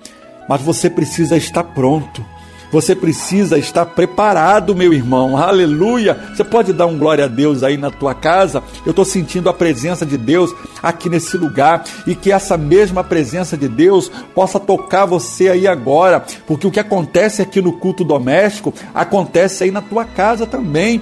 mas 0.47 0.61
você 0.61 0.89
precisa 0.89 1.37
estar 1.37 1.63
pronto. 1.63 2.34
Você 2.75 2.93
precisa 2.93 3.57
estar 3.57 3.85
preparado, 3.85 4.75
meu 4.75 4.91
irmão. 4.91 5.37
Aleluia! 5.37 6.13
Você 6.35 6.43
pode 6.43 6.73
dar 6.73 6.87
um 6.87 6.97
glória 6.97 7.23
a 7.23 7.27
Deus 7.29 7.63
aí 7.63 7.77
na 7.77 7.89
tua 7.89 8.13
casa? 8.13 8.61
Eu 8.85 8.89
estou 8.89 9.05
sentindo 9.05 9.47
a 9.47 9.53
presença 9.53 10.05
de 10.05 10.17
Deus 10.17 10.53
aqui 10.83 11.07
nesse 11.07 11.37
lugar 11.37 11.85
e 12.05 12.13
que 12.13 12.33
essa 12.33 12.57
mesma 12.57 13.01
presença 13.01 13.55
de 13.55 13.69
Deus 13.69 14.11
possa 14.33 14.59
tocar 14.59 15.05
você 15.05 15.47
aí 15.47 15.65
agora, 15.65 16.21
porque 16.45 16.67
o 16.67 16.71
que 16.71 16.81
acontece 16.81 17.41
aqui 17.41 17.61
no 17.61 17.71
culto 17.71 18.03
doméstico 18.03 18.73
acontece 18.93 19.63
aí 19.63 19.71
na 19.71 19.81
tua 19.81 20.03
casa 20.03 20.45
também. 20.45 21.01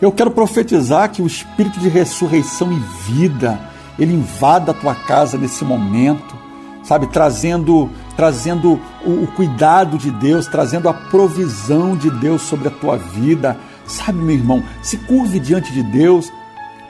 Eu 0.00 0.12
quero 0.12 0.30
profetizar 0.30 1.10
que 1.10 1.20
o 1.20 1.26
espírito 1.26 1.78
de 1.78 1.90
ressurreição 1.90 2.72
e 2.72 3.12
vida, 3.12 3.60
ele 3.98 4.14
invada 4.14 4.70
a 4.70 4.74
tua 4.74 4.94
casa 4.94 5.36
nesse 5.36 5.62
momento, 5.62 6.34
sabe, 6.82 7.06
trazendo 7.08 7.90
trazendo 8.16 8.80
o, 9.04 9.24
o 9.24 9.26
cuidado 9.26 9.98
de 9.98 10.10
Deus, 10.10 10.46
trazendo 10.46 10.88
a 10.88 10.94
provisão 10.94 11.96
de 11.96 12.10
Deus 12.10 12.42
sobre 12.42 12.68
a 12.68 12.70
tua 12.70 12.96
vida. 12.96 13.56
Sabe, 13.86 14.18
meu 14.18 14.34
irmão, 14.34 14.62
se 14.82 14.96
curve 14.96 15.40
diante 15.40 15.72
de 15.72 15.82
Deus, 15.82 16.30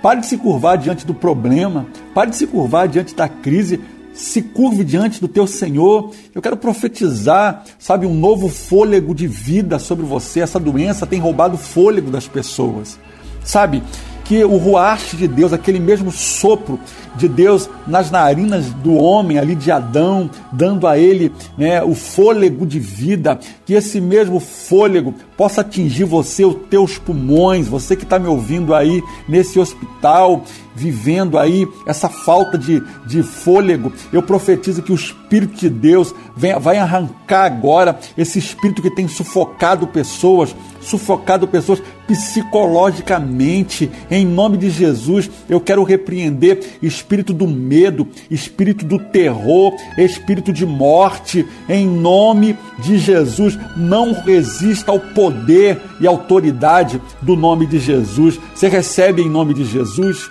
pare 0.02 0.20
de 0.20 0.26
se 0.26 0.36
curvar 0.36 0.76
diante 0.76 1.06
do 1.06 1.14
problema, 1.14 1.86
pare 2.14 2.30
de 2.30 2.36
se 2.36 2.46
curvar 2.46 2.88
diante 2.88 3.14
da 3.14 3.28
crise, 3.28 3.80
se 4.12 4.42
curve 4.42 4.84
diante 4.84 5.20
do 5.20 5.28
teu 5.28 5.46
Senhor. 5.46 6.12
Eu 6.34 6.42
quero 6.42 6.56
profetizar, 6.56 7.64
sabe, 7.78 8.06
um 8.06 8.14
novo 8.14 8.48
fôlego 8.48 9.14
de 9.14 9.26
vida 9.26 9.78
sobre 9.78 10.04
você. 10.04 10.40
Essa 10.40 10.60
doença 10.60 11.06
tem 11.06 11.18
roubado 11.18 11.54
o 11.54 11.58
fôlego 11.58 12.10
das 12.10 12.28
pessoas. 12.28 12.98
Sabe, 13.44 13.82
que 14.24 14.44
o 14.44 14.56
ruache 14.56 15.16
de 15.16 15.26
Deus, 15.26 15.52
aquele 15.52 15.80
mesmo 15.80 16.10
sopro 16.10 16.78
de 17.14 17.28
Deus 17.28 17.68
nas 17.86 18.10
narinas 18.10 18.66
do 18.66 18.94
homem 18.94 19.38
ali 19.38 19.54
de 19.54 19.70
Adão, 19.70 20.30
dando 20.52 20.86
a 20.86 20.98
ele 20.98 21.32
né, 21.56 21.82
o 21.82 21.94
fôlego 21.94 22.66
de 22.66 22.78
vida, 22.78 23.38
que 23.66 23.74
esse 23.74 24.00
mesmo 24.00 24.40
fôlego 24.40 25.14
possa 25.36 25.60
atingir 25.60 26.04
você, 26.04 26.44
os 26.44 26.56
teus 26.70 26.98
pulmões, 26.98 27.68
você 27.68 27.96
que 27.96 28.04
está 28.04 28.18
me 28.18 28.28
ouvindo 28.28 28.74
aí 28.74 29.02
nesse 29.28 29.58
hospital, 29.58 30.44
vivendo 30.74 31.38
aí 31.38 31.66
essa 31.86 32.08
falta 32.08 32.56
de, 32.56 32.82
de 33.06 33.22
fôlego, 33.22 33.92
eu 34.12 34.22
profetizo 34.22 34.82
que 34.82 34.92
o 34.92 34.96
Espírito 34.96 35.58
de 35.58 35.68
Deus 35.68 36.14
vem, 36.36 36.58
vai 36.58 36.78
arrancar 36.78 37.44
agora 37.44 37.98
esse 38.16 38.38
espírito 38.38 38.82
que 38.82 38.90
tem 38.90 39.08
sufocado 39.08 39.86
pessoas, 39.86 40.54
sufocado 40.80 41.46
pessoas 41.48 41.82
psicologicamente. 42.06 43.90
Em 44.10 44.26
nome 44.26 44.56
de 44.58 44.70
Jesus, 44.70 45.30
eu 45.48 45.60
quero 45.60 45.82
repreender 45.84 46.60
espírito 46.82 47.32
do 47.32 47.46
medo, 47.46 48.06
espírito 48.30 48.84
do 48.84 48.98
terror, 48.98 49.74
espírito 49.96 50.52
de 50.52 50.66
morte. 50.66 51.46
Em 51.68 51.86
nome 51.86 52.56
de 52.78 52.98
Jesus, 52.98 53.58
não 53.76 54.12
resista 54.12 54.90
ao 54.90 55.00
poder 55.00 55.80
e 56.00 56.06
autoridade 56.06 57.00
do 57.20 57.36
nome 57.36 57.66
de 57.66 57.78
Jesus. 57.78 58.38
Você 58.54 58.68
recebe 58.68 59.22
em 59.22 59.30
nome 59.30 59.54
de 59.54 59.64
Jesus? 59.64 60.30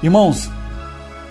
Irmãos, 0.00 0.48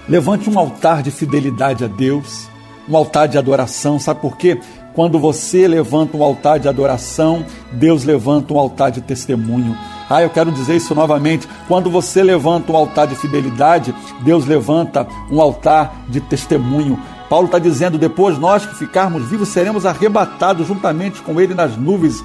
levante 0.09 0.49
um 0.49 0.59
altar 0.59 1.01
de 1.01 1.09
fidelidade 1.09 1.85
a 1.85 1.87
Deus, 1.87 2.49
um 2.87 2.97
altar 2.97 3.27
de 3.27 3.37
adoração. 3.37 3.97
Sabe 3.97 4.19
por 4.19 4.35
quê? 4.35 4.59
Quando 4.93 5.17
você 5.17 5.67
levanta 5.69 6.17
um 6.17 6.23
altar 6.23 6.59
de 6.59 6.67
adoração, 6.67 7.45
Deus 7.71 8.03
levanta 8.03 8.53
um 8.53 8.59
altar 8.59 8.91
de 8.91 8.99
testemunho. 8.99 9.77
Ah, 10.09 10.21
eu 10.21 10.29
quero 10.29 10.51
dizer 10.51 10.75
isso 10.75 10.93
novamente. 10.93 11.47
Quando 11.67 11.89
você 11.89 12.21
levanta 12.21 12.73
um 12.73 12.75
altar 12.75 13.07
de 13.07 13.15
fidelidade, 13.15 13.95
Deus 14.21 14.45
levanta 14.45 15.07
um 15.31 15.39
altar 15.39 16.03
de 16.09 16.19
testemunho. 16.19 16.99
Paulo 17.29 17.45
está 17.45 17.59
dizendo: 17.59 17.97
depois 17.97 18.37
nós 18.37 18.65
que 18.65 18.75
ficarmos 18.75 19.29
vivos 19.29 19.47
seremos 19.47 19.85
arrebatados 19.85 20.67
juntamente 20.67 21.21
com 21.21 21.39
Ele 21.39 21.53
nas 21.53 21.77
nuvens 21.77 22.21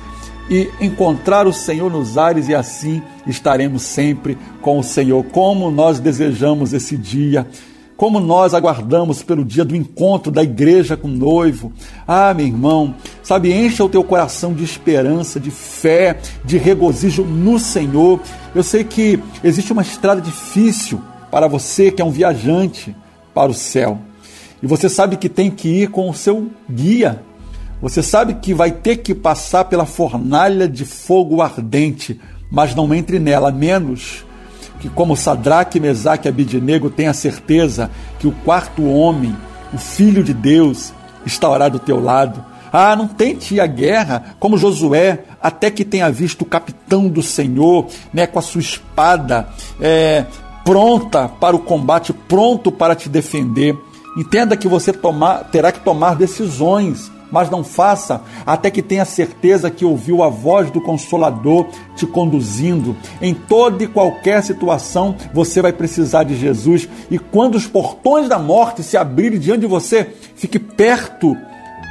e 0.51 0.71
encontrar 0.81 1.47
o 1.47 1.53
Senhor 1.53 1.91
nos 1.91 2.19
ares 2.19 2.49
e 2.49 2.55
assim 2.55 3.03
estaremos 3.27 3.83
sempre 3.83 4.37
com 4.61 4.79
o 4.79 4.83
Senhor. 4.83 5.25
Como 5.25 5.71
nós 5.71 6.01
desejamos 6.01 6.73
esse 6.73 6.97
dia, 6.97 7.47
como 7.97 8.19
nós 8.19 8.53
aguardamos 8.53 9.23
pelo 9.23 9.45
dia 9.45 9.65
do 9.65 9.77
encontro 9.77 10.33
da 10.33 10.43
igreja 10.43 10.97
com 10.97 11.07
o 11.07 11.11
noivo. 11.11 11.73
Ah, 12.07 12.35
meu 12.35 12.47
irmão, 12.47 12.95
sabe, 13.23 13.53
encha 13.53 13.85
o 13.85 13.89
teu 13.89 14.03
coração 14.03 14.53
de 14.53 14.65
esperança, 14.65 15.39
de 15.39 15.51
fé, 15.51 16.19
de 16.45 16.59
regozijo 16.59 17.23
no 17.23 17.59
Senhor. 17.59 18.21
Eu 18.55 18.63
sei 18.63 18.83
que 18.83 19.21
existe 19.45 19.73
uma 19.73 19.83
estrada 19.83 20.21
difícil 20.21 21.01
para 21.31 21.47
você 21.47 21.93
que 21.93 22.03
é 22.03 22.05
um 22.05 22.11
viajante 22.11 22.95
para 23.33 23.51
o 23.51 23.55
céu. 23.55 23.99
E 24.63 24.67
você 24.67 24.89
sabe 24.89 25.17
que 25.17 25.29
tem 25.29 25.51
que 25.51 25.69
ir 25.69 25.89
com 25.89 26.11
o 26.11 26.15
seu 26.15 26.51
guia, 26.71 27.23
você 27.83 28.03
sabe 28.03 28.35
que 28.35 28.55
vai 28.55 28.71
ter 28.71 28.99
que 28.99 29.15
passar 29.15 29.65
pela 29.65 29.85
fornalha 29.85 30.69
de 30.69 30.85
fogo 30.85 31.43
ardente, 31.43 32.19
mas 32.49 32.75
não 32.75 32.95
entre 32.95 33.19
nela, 33.19 33.51
menos 33.51 34.25
que 34.83 34.89
como 34.89 35.17
Sadraque, 35.17 35.79
Mesaque 35.79 36.27
e 36.27 36.29
Abidinego 36.29 36.91
tenha 36.91 37.15
certeza 37.15 37.89
que 38.19 38.27
o 38.27 38.33
quarto 38.45 38.85
homem, 38.85 39.37
o 39.73 39.79
Filho 39.79 40.25
de 40.25 40.35
Deus, 40.35 40.93
está 41.25 41.69
do 41.69 41.79
teu 41.79 42.03
lado. 42.03 42.45
Ah, 42.73 42.97
não 42.97 43.07
tente 43.07 43.55
ir 43.55 43.61
à 43.61 43.67
guerra 43.67 44.35
como 44.41 44.59
Josué, 44.59 45.21
até 45.41 45.71
que 45.71 45.85
tenha 45.85 46.11
visto 46.11 46.43
o 46.43 46.47
capitão 46.47 47.07
do 47.07 47.23
Senhor, 47.23 47.87
né, 48.13 48.27
com 48.27 48.41
a 48.41 48.43
sua 48.43 48.61
espada 48.61 49.49
é, 49.81 50.25
pronta 50.65 51.29
para 51.29 51.55
o 51.55 51.61
combate, 51.61 52.13
pronto 52.13 52.73
para 52.73 52.97
te 52.97 53.09
defender. 53.09 53.79
Entenda 54.17 54.57
que 54.57 54.67
você 54.67 54.93
tomar, 54.93 55.45
terá 55.45 55.71
que 55.71 55.81
tomar 55.81 56.17
decisões 56.17 57.09
mas 57.33 57.51
não 57.51 57.65
faça 57.65 58.23
até 58.47 58.71
que 58.71 58.83
tenha 58.83 59.05
certeza 59.05 59.71
que 59.71 59.85
ouviu 59.85 60.23
a 60.23 60.29
voz 60.29 60.71
do 60.71 60.81
Consolador 60.81 61.67
te 61.97 62.07
conduzindo. 62.07 62.95
Em 63.21 63.35
toda 63.35 63.83
e 63.83 63.89
qualquer 63.89 64.43
situação, 64.43 65.17
você 65.33 65.63
vai 65.63 65.73
precisar 65.73 66.25
de 66.25 66.37
Jesus, 66.37 66.89
e 67.11 67.19
quando 67.19 67.57
os 67.57 67.67
portões 67.67 68.29
da 68.29 68.39
morte 68.39 68.83
se 68.83 68.97
abrirem 68.97 69.41
diante 69.41 69.63
de 69.63 69.67
você, 69.67 70.15
fique 70.37 70.59
perto 70.59 71.35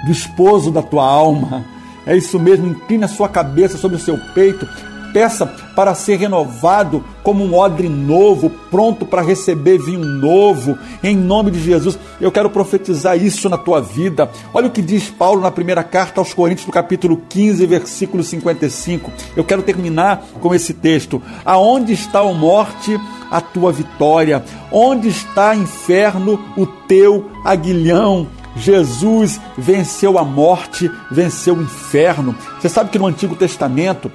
do 0.05 0.11
esposo 0.11 0.71
da 0.71 0.81
tua 0.81 1.05
alma. 1.05 1.65
É 2.05 2.15
isso 2.15 2.39
mesmo, 2.39 2.67
incline 2.67 3.03
a 3.03 3.07
sua 3.07 3.29
cabeça 3.29 3.77
sobre 3.77 3.97
o 3.97 3.99
seu 3.99 4.17
peito, 4.33 4.67
peça 5.13 5.45
para 5.75 5.93
ser 5.93 6.17
renovado 6.17 7.03
como 7.23 7.43
um 7.43 7.53
odre 7.53 7.87
novo, 7.87 8.49
pronto 8.69 9.05
para 9.05 9.21
receber 9.21 9.77
vinho 9.77 10.03
novo, 10.03 10.77
em 11.03 11.15
nome 11.15 11.51
de 11.51 11.61
Jesus. 11.61 11.97
Eu 12.19 12.31
quero 12.31 12.49
profetizar 12.49 13.17
isso 13.17 13.47
na 13.49 13.57
tua 13.57 13.81
vida. 13.81 14.29
Olha 14.53 14.67
o 14.67 14.71
que 14.71 14.81
diz 14.81 15.09
Paulo 15.09 15.41
na 15.41 15.51
primeira 15.51 15.83
carta 15.83 16.19
aos 16.19 16.33
Coríntios, 16.33 16.67
no 16.67 16.73
capítulo 16.73 17.21
15, 17.29 17.65
versículo 17.65 18.23
55. 18.23 19.11
Eu 19.35 19.43
quero 19.43 19.61
terminar 19.61 20.23
com 20.39 20.53
esse 20.53 20.73
texto. 20.73 21.21
Aonde 21.45 21.93
está 21.93 22.19
a 22.19 22.33
morte? 22.33 22.99
A 23.29 23.39
tua 23.39 23.71
vitória. 23.71 24.43
Onde 24.71 25.07
está 25.07 25.55
inferno? 25.55 26.39
O 26.57 26.65
teu 26.65 27.29
aguilhão. 27.45 28.27
Jesus 28.55 29.39
venceu 29.57 30.17
a 30.17 30.25
morte, 30.25 30.91
venceu 31.09 31.55
o 31.55 31.61
inferno. 31.61 32.35
Você 32.59 32.67
sabe 32.67 32.89
que 32.89 32.99
no 32.99 33.07
Antigo 33.07 33.35
Testamento 33.35 34.11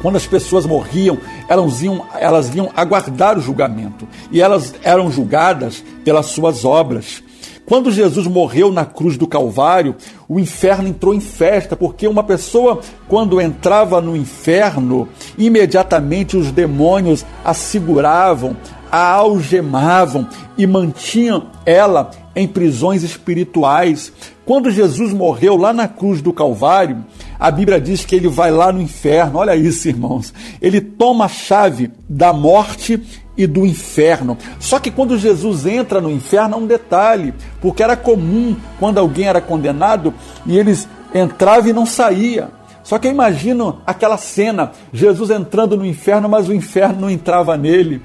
quando 0.00 0.16
as 0.16 0.26
pessoas 0.26 0.66
morriam, 0.66 1.18
elas 1.48 1.82
iam, 1.82 2.04
elas 2.18 2.50
aguardar 2.74 3.38
o 3.38 3.40
julgamento 3.40 4.06
e 4.30 4.40
elas 4.40 4.74
eram 4.82 5.10
julgadas 5.10 5.82
pelas 6.04 6.26
suas 6.26 6.64
obras. 6.64 7.22
Quando 7.66 7.90
Jesus 7.90 8.28
morreu 8.28 8.70
na 8.70 8.84
cruz 8.84 9.18
do 9.18 9.26
Calvário, 9.26 9.96
o 10.28 10.38
inferno 10.38 10.86
entrou 10.86 11.12
em 11.12 11.18
festa, 11.18 11.74
porque 11.74 12.06
uma 12.06 12.22
pessoa, 12.22 12.80
quando 13.08 13.40
entrava 13.40 14.00
no 14.00 14.16
inferno, 14.16 15.08
imediatamente 15.36 16.36
os 16.36 16.52
demônios 16.52 17.26
a 17.44 17.52
seguravam, 17.52 18.56
a 18.90 19.10
algemavam 19.14 20.28
e 20.56 20.64
mantinham 20.64 21.48
ela 21.66 22.12
em 22.36 22.46
prisões 22.46 23.02
espirituais. 23.02 24.12
Quando 24.44 24.70
Jesus 24.70 25.12
morreu 25.12 25.56
lá 25.56 25.72
na 25.72 25.88
cruz 25.88 26.22
do 26.22 26.32
Calvário, 26.32 27.04
a 27.38 27.50
Bíblia 27.50 27.80
diz 27.80 28.04
que 28.04 28.14
ele 28.14 28.28
vai 28.28 28.50
lá 28.50 28.72
no 28.72 28.80
inferno. 28.80 29.38
Olha 29.38 29.54
isso, 29.54 29.88
irmãos. 29.88 30.32
Ele 30.60 30.80
toma 30.80 31.26
a 31.26 31.28
chave 31.28 31.90
da 32.08 32.32
morte 32.32 33.02
e 33.36 33.46
do 33.46 33.66
inferno. 33.66 34.38
Só 34.58 34.78
que 34.78 34.90
quando 34.90 35.18
Jesus 35.18 35.66
entra 35.66 36.00
no 36.00 36.10
inferno, 36.10 36.54
há 36.54 36.58
um 36.58 36.66
detalhe, 36.66 37.34
porque 37.60 37.82
era 37.82 37.96
comum 37.96 38.56
quando 38.78 38.98
alguém 38.98 39.26
era 39.26 39.40
condenado 39.40 40.14
e 40.46 40.56
eles 40.56 40.88
entravam 41.14 41.68
e 41.68 41.72
não 41.72 41.86
saía. 41.86 42.50
Só 42.82 42.98
que 42.98 43.08
imagino 43.08 43.80
aquela 43.84 44.16
cena, 44.16 44.70
Jesus 44.92 45.30
entrando 45.30 45.76
no 45.76 45.84
inferno, 45.84 46.28
mas 46.28 46.48
o 46.48 46.54
inferno 46.54 47.00
não 47.00 47.10
entrava 47.10 47.56
nele. 47.56 48.00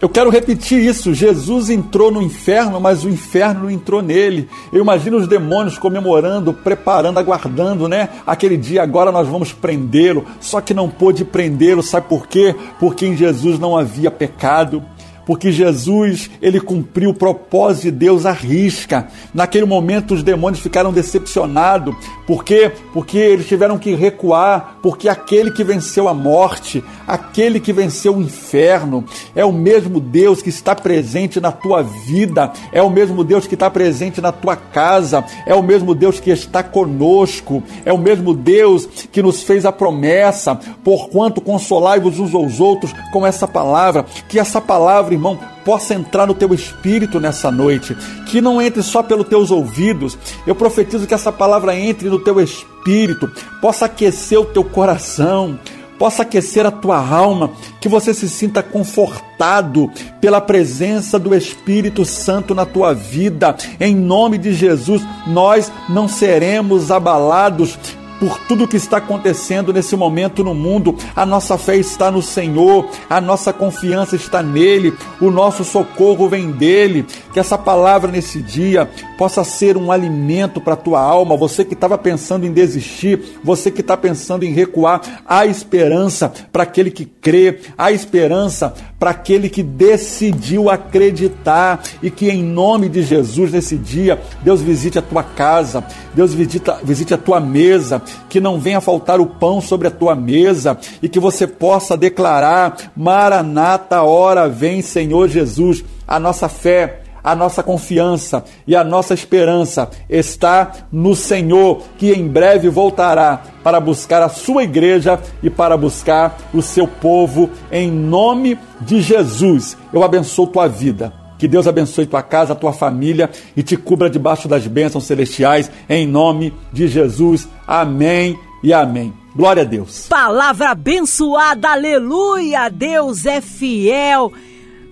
Eu 0.00 0.08
quero 0.08 0.30
repetir 0.30 0.78
isso. 0.78 1.12
Jesus 1.12 1.68
entrou 1.68 2.10
no 2.10 2.22
inferno, 2.22 2.80
mas 2.80 3.04
o 3.04 3.08
inferno 3.10 3.64
não 3.64 3.70
entrou 3.70 4.00
nele. 4.00 4.48
Eu 4.72 4.80
imagino 4.80 5.18
os 5.18 5.28
demônios 5.28 5.76
comemorando, 5.76 6.54
preparando, 6.54 7.18
aguardando, 7.18 7.86
né? 7.86 8.08
Aquele 8.26 8.56
dia, 8.56 8.82
agora 8.82 9.12
nós 9.12 9.28
vamos 9.28 9.52
prendê-lo. 9.52 10.24
Só 10.40 10.60
que 10.62 10.72
não 10.72 10.88
pôde 10.88 11.22
prendê-lo, 11.22 11.82
sabe 11.82 12.08
por 12.08 12.26
quê? 12.26 12.56
Porque 12.78 13.04
em 13.04 13.14
Jesus 13.14 13.58
não 13.58 13.76
havia 13.76 14.10
pecado. 14.10 14.82
Porque 15.26 15.52
Jesus, 15.52 16.30
ele 16.40 16.60
cumpriu 16.60 17.10
o 17.10 17.14
propósito 17.14 17.84
de 17.84 17.90
Deus 17.90 18.26
à 18.26 18.32
risca. 18.32 19.08
Naquele 19.34 19.64
momento 19.64 20.14
os 20.14 20.22
demônios 20.22 20.62
ficaram 20.62 20.92
decepcionados, 20.92 21.94
por 22.26 22.44
quê? 22.44 22.70
Porque 22.92 23.18
eles 23.18 23.48
tiveram 23.48 23.78
que 23.78 23.94
recuar, 23.94 24.78
porque 24.82 25.08
aquele 25.08 25.50
que 25.50 25.64
venceu 25.64 26.08
a 26.08 26.14
morte, 26.14 26.82
aquele 27.06 27.58
que 27.58 27.72
venceu 27.72 28.16
o 28.16 28.22
inferno, 28.22 29.04
é 29.34 29.44
o 29.44 29.52
mesmo 29.52 29.98
Deus 30.00 30.40
que 30.40 30.48
está 30.48 30.74
presente 30.74 31.40
na 31.40 31.50
tua 31.50 31.82
vida, 31.82 32.52
é 32.72 32.82
o 32.82 32.90
mesmo 32.90 33.24
Deus 33.24 33.46
que 33.46 33.54
está 33.54 33.68
presente 33.68 34.20
na 34.20 34.30
tua 34.30 34.54
casa, 34.54 35.24
é 35.46 35.54
o 35.54 35.62
mesmo 35.62 35.94
Deus 35.94 36.20
que 36.20 36.30
está 36.30 36.62
conosco, 36.62 37.62
é 37.84 37.92
o 37.92 37.98
mesmo 37.98 38.32
Deus 38.32 38.86
que 38.86 39.22
nos 39.22 39.42
fez 39.42 39.66
a 39.66 39.72
promessa, 39.72 40.54
porquanto 40.84 41.40
consolai-vos 41.40 42.18
uns 42.18 42.34
aos 42.34 42.60
outros 42.60 42.92
com 43.12 43.26
essa 43.26 43.46
palavra, 43.48 44.04
que 44.28 44.38
essa 44.38 44.60
palavra, 44.60 45.09
irmão, 45.14 45.38
possa 45.64 45.94
entrar 45.94 46.26
no 46.26 46.34
teu 46.34 46.52
espírito 46.54 47.20
nessa 47.20 47.50
noite, 47.50 47.96
que 48.26 48.40
não 48.40 48.60
entre 48.60 48.82
só 48.82 49.02
pelos 49.02 49.28
teus 49.28 49.50
ouvidos. 49.50 50.16
Eu 50.46 50.54
profetizo 50.54 51.06
que 51.06 51.14
essa 51.14 51.32
palavra 51.32 51.76
entre 51.76 52.08
no 52.08 52.18
teu 52.18 52.40
espírito, 52.40 53.30
possa 53.60 53.86
aquecer 53.86 54.40
o 54.40 54.44
teu 54.44 54.64
coração, 54.64 55.58
possa 56.00 56.22
aquecer 56.22 56.64
a 56.64 56.70
tua 56.70 56.96
alma, 56.96 57.50
que 57.78 57.86
você 57.86 58.14
se 58.14 58.26
sinta 58.26 58.62
confortado 58.62 59.90
pela 60.18 60.40
presença 60.40 61.18
do 61.18 61.34
Espírito 61.34 62.06
Santo 62.06 62.54
na 62.54 62.64
tua 62.64 62.94
vida. 62.94 63.54
Em 63.78 63.94
nome 63.94 64.38
de 64.38 64.54
Jesus, 64.54 65.02
nós 65.26 65.70
não 65.90 66.08
seremos 66.08 66.90
abalados 66.90 67.78
por 68.20 68.38
tudo 68.40 68.68
que 68.68 68.76
está 68.76 68.98
acontecendo 68.98 69.72
nesse 69.72 69.96
momento 69.96 70.44
no 70.44 70.54
mundo. 70.54 70.94
A 71.16 71.24
nossa 71.24 71.56
fé 71.56 71.76
está 71.76 72.10
no 72.10 72.22
Senhor, 72.22 72.86
a 73.08 73.20
nossa 73.20 73.50
confiança 73.50 74.14
está 74.14 74.42
nele, 74.42 74.92
o 75.20 75.30
nosso 75.30 75.64
socorro 75.64 76.28
vem 76.28 76.52
dele. 76.52 77.06
Que 77.32 77.40
essa 77.40 77.56
palavra 77.56 78.12
nesse 78.12 78.42
dia 78.42 78.88
possa 79.16 79.42
ser 79.42 79.76
um 79.76 79.90
alimento 79.90 80.60
para 80.60 80.74
a 80.74 80.76
tua 80.76 81.00
alma. 81.00 81.36
Você 81.36 81.64
que 81.64 81.74
estava 81.74 81.96
pensando 81.96 82.44
em 82.44 82.52
desistir, 82.52 83.38
você 83.42 83.70
que 83.70 83.80
está 83.80 83.96
pensando 83.96 84.44
em 84.44 84.52
recuar, 84.52 85.00
há 85.26 85.46
esperança 85.46 86.30
para 86.52 86.64
aquele 86.64 86.90
que 86.90 87.06
crê, 87.06 87.60
há 87.78 87.90
esperança 87.90 88.74
para 89.00 89.12
aquele 89.12 89.48
que 89.48 89.62
decidiu 89.62 90.68
acreditar 90.68 91.82
e 92.02 92.10
que 92.10 92.28
em 92.28 92.42
nome 92.42 92.86
de 92.86 93.02
Jesus 93.02 93.50
nesse 93.50 93.78
dia 93.78 94.20
Deus 94.42 94.60
visite 94.60 94.98
a 94.98 95.02
tua 95.02 95.22
casa, 95.22 95.82
Deus 96.14 96.34
visita, 96.34 96.78
visite 96.84 97.14
a 97.14 97.18
tua 97.18 97.40
mesa, 97.40 98.02
que 98.28 98.38
não 98.38 98.60
venha 98.60 98.78
faltar 98.78 99.18
o 99.18 99.26
pão 99.26 99.58
sobre 99.58 99.88
a 99.88 99.90
tua 99.90 100.14
mesa 100.14 100.78
e 101.02 101.08
que 101.08 101.18
você 101.18 101.46
possa 101.46 101.96
declarar: 101.96 102.92
Maranata, 102.94 104.02
hora 104.02 104.46
vem, 104.48 104.82
Senhor 104.82 105.28
Jesus. 105.28 105.82
A 106.06 106.18
nossa 106.18 106.48
fé, 106.48 106.99
a 107.22 107.34
nossa 107.34 107.62
confiança 107.62 108.44
e 108.66 108.74
a 108.74 108.82
nossa 108.82 109.14
esperança 109.14 109.90
está 110.08 110.72
no 110.90 111.14
Senhor, 111.14 111.82
que 111.98 112.12
em 112.12 112.26
breve 112.26 112.68
voltará 112.68 113.42
para 113.62 113.80
buscar 113.80 114.22
a 114.22 114.28
sua 114.28 114.62
igreja 114.62 115.20
e 115.42 115.50
para 115.50 115.76
buscar 115.76 116.38
o 116.52 116.62
seu 116.62 116.86
povo 116.86 117.50
em 117.70 117.90
nome 117.90 118.58
de 118.80 119.00
Jesus. 119.00 119.76
Eu 119.92 120.02
abençoo 120.02 120.46
tua 120.46 120.68
vida. 120.68 121.12
Que 121.38 121.48
Deus 121.48 121.66
abençoe 121.66 122.04
tua 122.04 122.22
casa, 122.22 122.54
tua 122.54 122.72
família 122.72 123.30
e 123.56 123.62
te 123.62 123.74
cubra 123.74 124.10
debaixo 124.10 124.46
das 124.46 124.66
bênçãos 124.66 125.04
celestiais, 125.04 125.70
em 125.88 126.06
nome 126.06 126.52
de 126.70 126.86
Jesus. 126.86 127.48
Amém 127.66 128.38
e 128.62 128.74
amém. 128.74 129.14
Glória 129.34 129.62
a 129.62 129.66
Deus. 129.66 130.06
Palavra 130.08 130.70
abençoada, 130.70 131.70
aleluia! 131.70 132.68
Deus 132.68 133.24
é 133.24 133.40
fiel. 133.40 134.32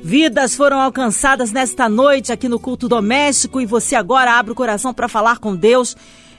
Vidas 0.00 0.54
foram 0.54 0.80
alcançadas 0.80 1.50
nesta 1.50 1.88
noite 1.88 2.32
aqui 2.32 2.48
no 2.48 2.58
culto 2.58 2.88
doméstico 2.88 3.61
e 3.61 3.66
você 3.66 3.96
agora 3.96 4.38
abre 4.38 4.52
o 4.52 4.54
coração 4.54 4.94
para 4.94 5.08
falar 5.08 5.38
com 5.38 5.56
Deus. 5.56 5.96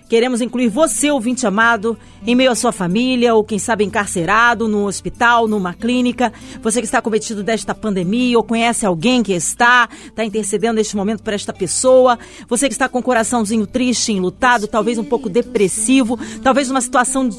Queremos 0.09 0.41
incluir 0.41 0.69
você, 0.69 1.11
ouvinte 1.11 1.45
amado, 1.45 1.95
em 2.25 2.33
meio 2.33 2.49
à 2.49 2.55
sua 2.55 2.71
família, 2.71 3.35
ou 3.35 3.43
quem 3.43 3.59
sabe 3.59 3.83
encarcerado, 3.83 4.67
num 4.67 4.85
hospital, 4.85 5.47
numa 5.47 5.71
clínica. 5.71 6.33
Você 6.63 6.79
que 6.79 6.85
está 6.85 6.99
cometido 6.99 7.43
desta 7.43 7.75
pandemia, 7.75 8.35
ou 8.35 8.43
conhece 8.43 8.87
alguém 8.87 9.21
que 9.21 9.33
está, 9.33 9.87
está 10.07 10.25
intercedendo 10.25 10.77
neste 10.77 10.95
momento 10.95 11.21
por 11.21 11.31
esta 11.31 11.53
pessoa. 11.53 12.17
Você 12.47 12.67
que 12.67 12.73
está 12.73 12.89
com 12.89 12.97
o 12.97 13.03
coraçãozinho 13.03 13.67
triste, 13.67 14.11
enlutado, 14.11 14.65
talvez 14.65 14.97
um 14.97 15.03
pouco 15.03 15.29
depressivo, 15.29 16.19
talvez 16.41 16.71
uma 16.71 16.81
situação 16.81 17.29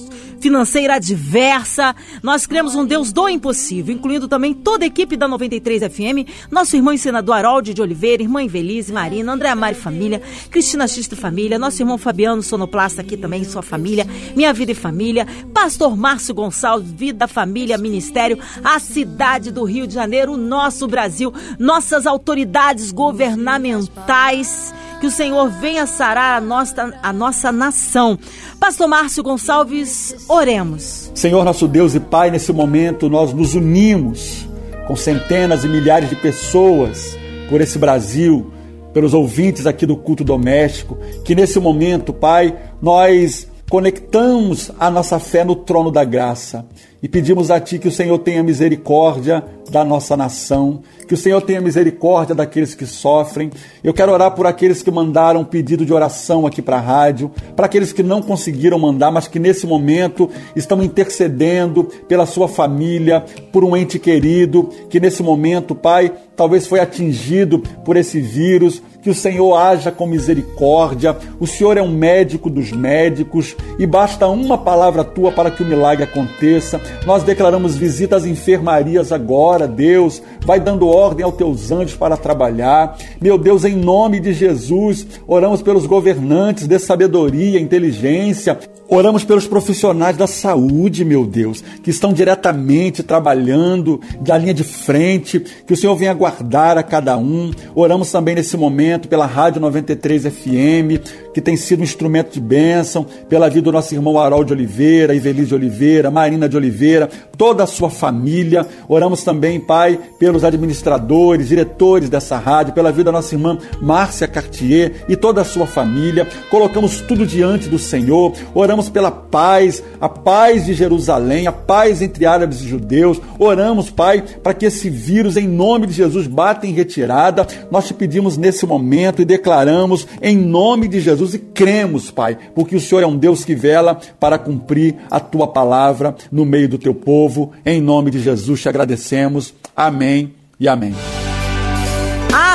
financeira 0.40 0.94
adversa. 0.94 1.94
Nós 2.22 2.46
cremos 2.46 2.76
um 2.76 2.84
Deus 2.84 3.12
do 3.12 3.28
impossível, 3.28 3.92
incluindo 3.94 4.28
também 4.28 4.54
toda 4.54 4.84
a 4.84 4.86
equipe 4.86 5.16
da 5.16 5.26
93 5.26 5.82
FM, 5.92 6.48
nosso 6.50 6.76
irmão 6.76 6.94
e 6.94 6.98
senador 6.98 7.34
Haroldo 7.34 7.74
de 7.74 7.82
Oliveira, 7.82 8.22
irmã 8.22 8.42
Invelise, 8.42 8.92
Marina, 8.92 9.32
André 9.32 9.48
Amari 9.48 9.74
Família, 9.74 10.22
Cristina 10.50 10.86
Xista 10.86 11.16
Família, 11.16 11.58
nosso 11.58 11.82
irmão 11.82 11.98
Fabiano 11.98 12.42
Sonoplasta 12.60 13.00
aqui 13.00 13.16
também, 13.16 13.42
sua 13.42 13.62
família, 13.62 14.06
Minha 14.36 14.52
Vida 14.52 14.72
e 14.72 14.74
Família, 14.74 15.26
Pastor 15.54 15.96
Márcio 15.96 16.34
Gonçalves, 16.34 16.90
Vida, 16.92 17.26
Família, 17.26 17.78
Ministério, 17.78 18.38
a 18.62 18.78
cidade 18.78 19.50
do 19.50 19.64
Rio 19.64 19.86
de 19.86 19.94
Janeiro, 19.94 20.34
o 20.34 20.36
nosso 20.36 20.86
Brasil, 20.86 21.32
nossas 21.58 22.06
autoridades 22.06 22.92
governamentais 22.92 24.74
que 25.00 25.06
o 25.06 25.10
Senhor 25.10 25.48
venha 25.48 25.86
sarar 25.86 26.36
a 26.36 26.40
nossa, 26.42 26.92
a 27.02 27.12
nossa 27.14 27.50
nação. 27.50 28.18
Pastor 28.58 28.86
Márcio 28.86 29.22
Gonçalves, 29.22 30.26
oremos. 30.28 31.10
Senhor 31.14 31.42
nosso 31.42 31.66
Deus 31.66 31.94
e 31.94 32.00
Pai, 32.00 32.30
nesse 32.30 32.52
momento 32.52 33.08
nós 33.08 33.32
nos 33.32 33.54
unimos 33.54 34.46
com 34.86 34.94
centenas 34.94 35.64
e 35.64 35.68
milhares 35.68 36.10
de 36.10 36.16
pessoas 36.16 37.16
por 37.48 37.62
esse 37.62 37.78
Brasil, 37.78 38.52
pelos 38.92 39.14
ouvintes 39.14 39.66
aqui 39.66 39.86
do 39.86 39.96
culto 39.96 40.24
doméstico, 40.24 40.98
que 41.24 41.34
nesse 41.34 41.58
momento, 41.58 42.12
Pai, 42.12 42.56
nós 42.80 43.48
conectamos 43.70 44.70
a 44.80 44.90
nossa 44.90 45.18
fé 45.20 45.44
no 45.44 45.54
trono 45.54 45.92
da 45.92 46.02
graça 46.02 46.66
e 47.00 47.08
pedimos 47.08 47.50
a 47.50 47.60
Ti 47.60 47.78
que 47.78 47.88
o 47.88 47.92
Senhor 47.92 48.18
tenha 48.18 48.42
misericórdia 48.42 49.44
da 49.70 49.84
nossa 49.84 50.16
nação, 50.16 50.82
que 51.06 51.14
o 51.14 51.16
Senhor 51.16 51.40
tenha 51.42 51.60
misericórdia 51.60 52.34
daqueles 52.34 52.74
que 52.74 52.86
sofrem. 52.86 53.50
Eu 53.82 53.94
quero 53.94 54.12
orar 54.12 54.32
por 54.32 54.46
aqueles 54.46 54.82
que 54.82 54.90
mandaram 54.90 55.44
pedido 55.44 55.86
de 55.86 55.92
oração 55.92 56.46
aqui 56.46 56.60
para 56.60 56.76
a 56.76 56.80
rádio, 56.80 57.30
para 57.56 57.66
aqueles 57.66 57.92
que 57.92 58.02
não 58.02 58.20
conseguiram 58.20 58.78
mandar, 58.78 59.10
mas 59.10 59.28
que 59.28 59.38
nesse 59.38 59.66
momento 59.66 60.28
estão 60.54 60.82
intercedendo 60.82 61.84
pela 62.08 62.26
sua 62.26 62.48
família, 62.48 63.24
por 63.52 63.64
um 63.64 63.76
ente 63.76 63.98
querido, 63.98 64.68
que 64.88 65.00
nesse 65.00 65.22
momento, 65.22 65.74
Pai, 65.74 66.12
talvez 66.36 66.66
foi 66.66 66.80
atingido 66.80 67.58
por 67.84 67.96
esse 67.96 68.20
vírus, 68.20 68.82
que 69.02 69.10
o 69.10 69.14
Senhor 69.14 69.54
haja 69.54 69.90
com 69.90 70.06
misericórdia. 70.06 71.16
O 71.38 71.46
Senhor 71.46 71.76
é 71.76 71.82
um 71.82 71.90
médico 71.90 72.50
dos 72.50 72.70
médicos 72.72 73.56
e 73.78 73.86
basta 73.86 74.28
uma 74.28 74.58
palavra 74.58 75.04
tua 75.04 75.32
para 75.32 75.50
que 75.50 75.62
o 75.62 75.66
milagre 75.66 76.04
aconteça. 76.04 76.80
Nós 77.06 77.22
declaramos 77.22 77.76
visita 77.76 78.16
às 78.16 78.24
enfermarias 78.24 79.12
agora, 79.12 79.59
Deus. 79.66 80.22
Vai 80.44 80.60
dando 80.60 80.86
ordem 80.86 81.24
aos 81.24 81.34
teus 81.34 81.70
anjos 81.70 81.94
para 81.96 82.16
trabalhar. 82.16 82.96
Meu 83.20 83.38
Deus, 83.38 83.64
em 83.64 83.76
nome 83.76 84.20
de 84.20 84.32
Jesus, 84.32 85.06
oramos 85.26 85.62
pelos 85.62 85.86
governantes 85.86 86.66
de 86.66 86.78
sabedoria, 86.78 87.60
inteligência. 87.60 88.58
Oramos 88.88 89.22
pelos 89.22 89.46
profissionais 89.46 90.16
da 90.16 90.26
saúde, 90.26 91.04
meu 91.04 91.24
Deus, 91.24 91.62
que 91.82 91.90
estão 91.90 92.12
diretamente 92.12 93.04
trabalhando 93.04 94.00
da 94.20 94.36
linha 94.36 94.52
de 94.52 94.64
frente. 94.64 95.38
Que 95.64 95.72
o 95.72 95.76
Senhor 95.76 95.94
venha 95.94 96.12
guardar 96.12 96.76
a 96.76 96.82
cada 96.82 97.16
um. 97.16 97.52
Oramos 97.74 98.10
também 98.10 98.34
nesse 98.34 98.56
momento 98.56 99.08
pela 99.08 99.26
Rádio 99.26 99.60
93 99.60 100.24
FM, 100.24 100.98
que 101.32 101.40
tem 101.40 101.56
sido 101.56 101.80
um 101.80 101.84
instrumento 101.84 102.32
de 102.32 102.40
bênção, 102.40 103.06
pela 103.28 103.48
vida 103.48 103.62
do 103.62 103.72
nosso 103.72 103.94
irmão 103.94 104.18
Harold 104.18 104.46
de 104.46 104.52
Oliveira, 104.52 105.14
Ivelise 105.14 105.48
de 105.48 105.54
Oliveira, 105.54 106.10
Marina 106.10 106.48
de 106.48 106.56
Oliveira, 106.56 107.08
toda 107.36 107.64
a 107.64 107.66
sua 107.66 107.90
família. 107.90 108.66
Oramos 108.88 109.22
também, 109.22 109.60
Pai, 109.60 109.98
pelos 110.18 110.44
administradores, 110.44 111.48
diretores 111.48 112.08
dessa 112.08 112.36
rádio, 112.36 112.74
pela 112.74 112.90
vida 112.90 113.04
da 113.04 113.12
nossa 113.12 113.34
irmã 113.34 113.58
Márcia 113.80 114.26
Cartier 114.26 115.04
e 115.08 115.16
toda 115.16 115.40
a 115.40 115.44
sua 115.44 115.66
família. 115.66 116.26
Colocamos 116.50 117.00
tudo 117.00 117.26
diante 117.26 117.68
do 117.68 117.78
Senhor. 117.78 118.32
Oramos 118.54 118.88
pela 118.88 119.10
paz, 119.10 119.82
a 120.00 120.08
paz 120.08 120.66
de 120.66 120.74
Jerusalém, 120.74 121.46
a 121.46 121.52
paz 121.52 122.02
entre 122.02 122.26
árabes 122.26 122.60
e 122.60 122.68
judeus. 122.68 123.20
Oramos, 123.38 123.90
Pai, 123.90 124.24
para 124.42 124.54
que 124.54 124.66
esse 124.66 124.90
vírus, 124.90 125.36
em 125.36 125.46
nome 125.46 125.86
de 125.86 125.92
Jesus, 125.92 126.26
bata 126.26 126.66
em 126.66 126.72
retirada. 126.72 127.46
Nós 127.70 127.86
te 127.86 127.94
pedimos 127.94 128.36
nesse 128.36 128.66
momento 128.66 129.22
e 129.22 129.24
declaramos 129.24 130.06
em 130.20 130.36
nome 130.36 130.88
de 130.88 131.00
Jesus 131.00 131.19
e 131.34 131.38
cremos, 131.38 132.10
Pai, 132.10 132.36
porque 132.54 132.74
o 132.74 132.80
Senhor 132.80 133.02
é 133.02 133.06
um 133.06 133.16
Deus 133.16 133.44
que 133.44 133.54
vela 133.54 134.00
para 134.18 134.38
cumprir 134.38 134.96
a 135.10 135.20
tua 135.20 135.46
palavra 135.46 136.14
no 136.32 136.44
meio 136.44 136.68
do 136.68 136.78
teu 136.78 136.94
povo. 136.94 137.52
Em 137.64 137.80
nome 137.80 138.10
de 138.10 138.20
Jesus 138.20 138.62
te 138.62 138.68
agradecemos. 138.68 139.54
Amém 139.76 140.34
e 140.58 140.66
amém. 140.66 140.94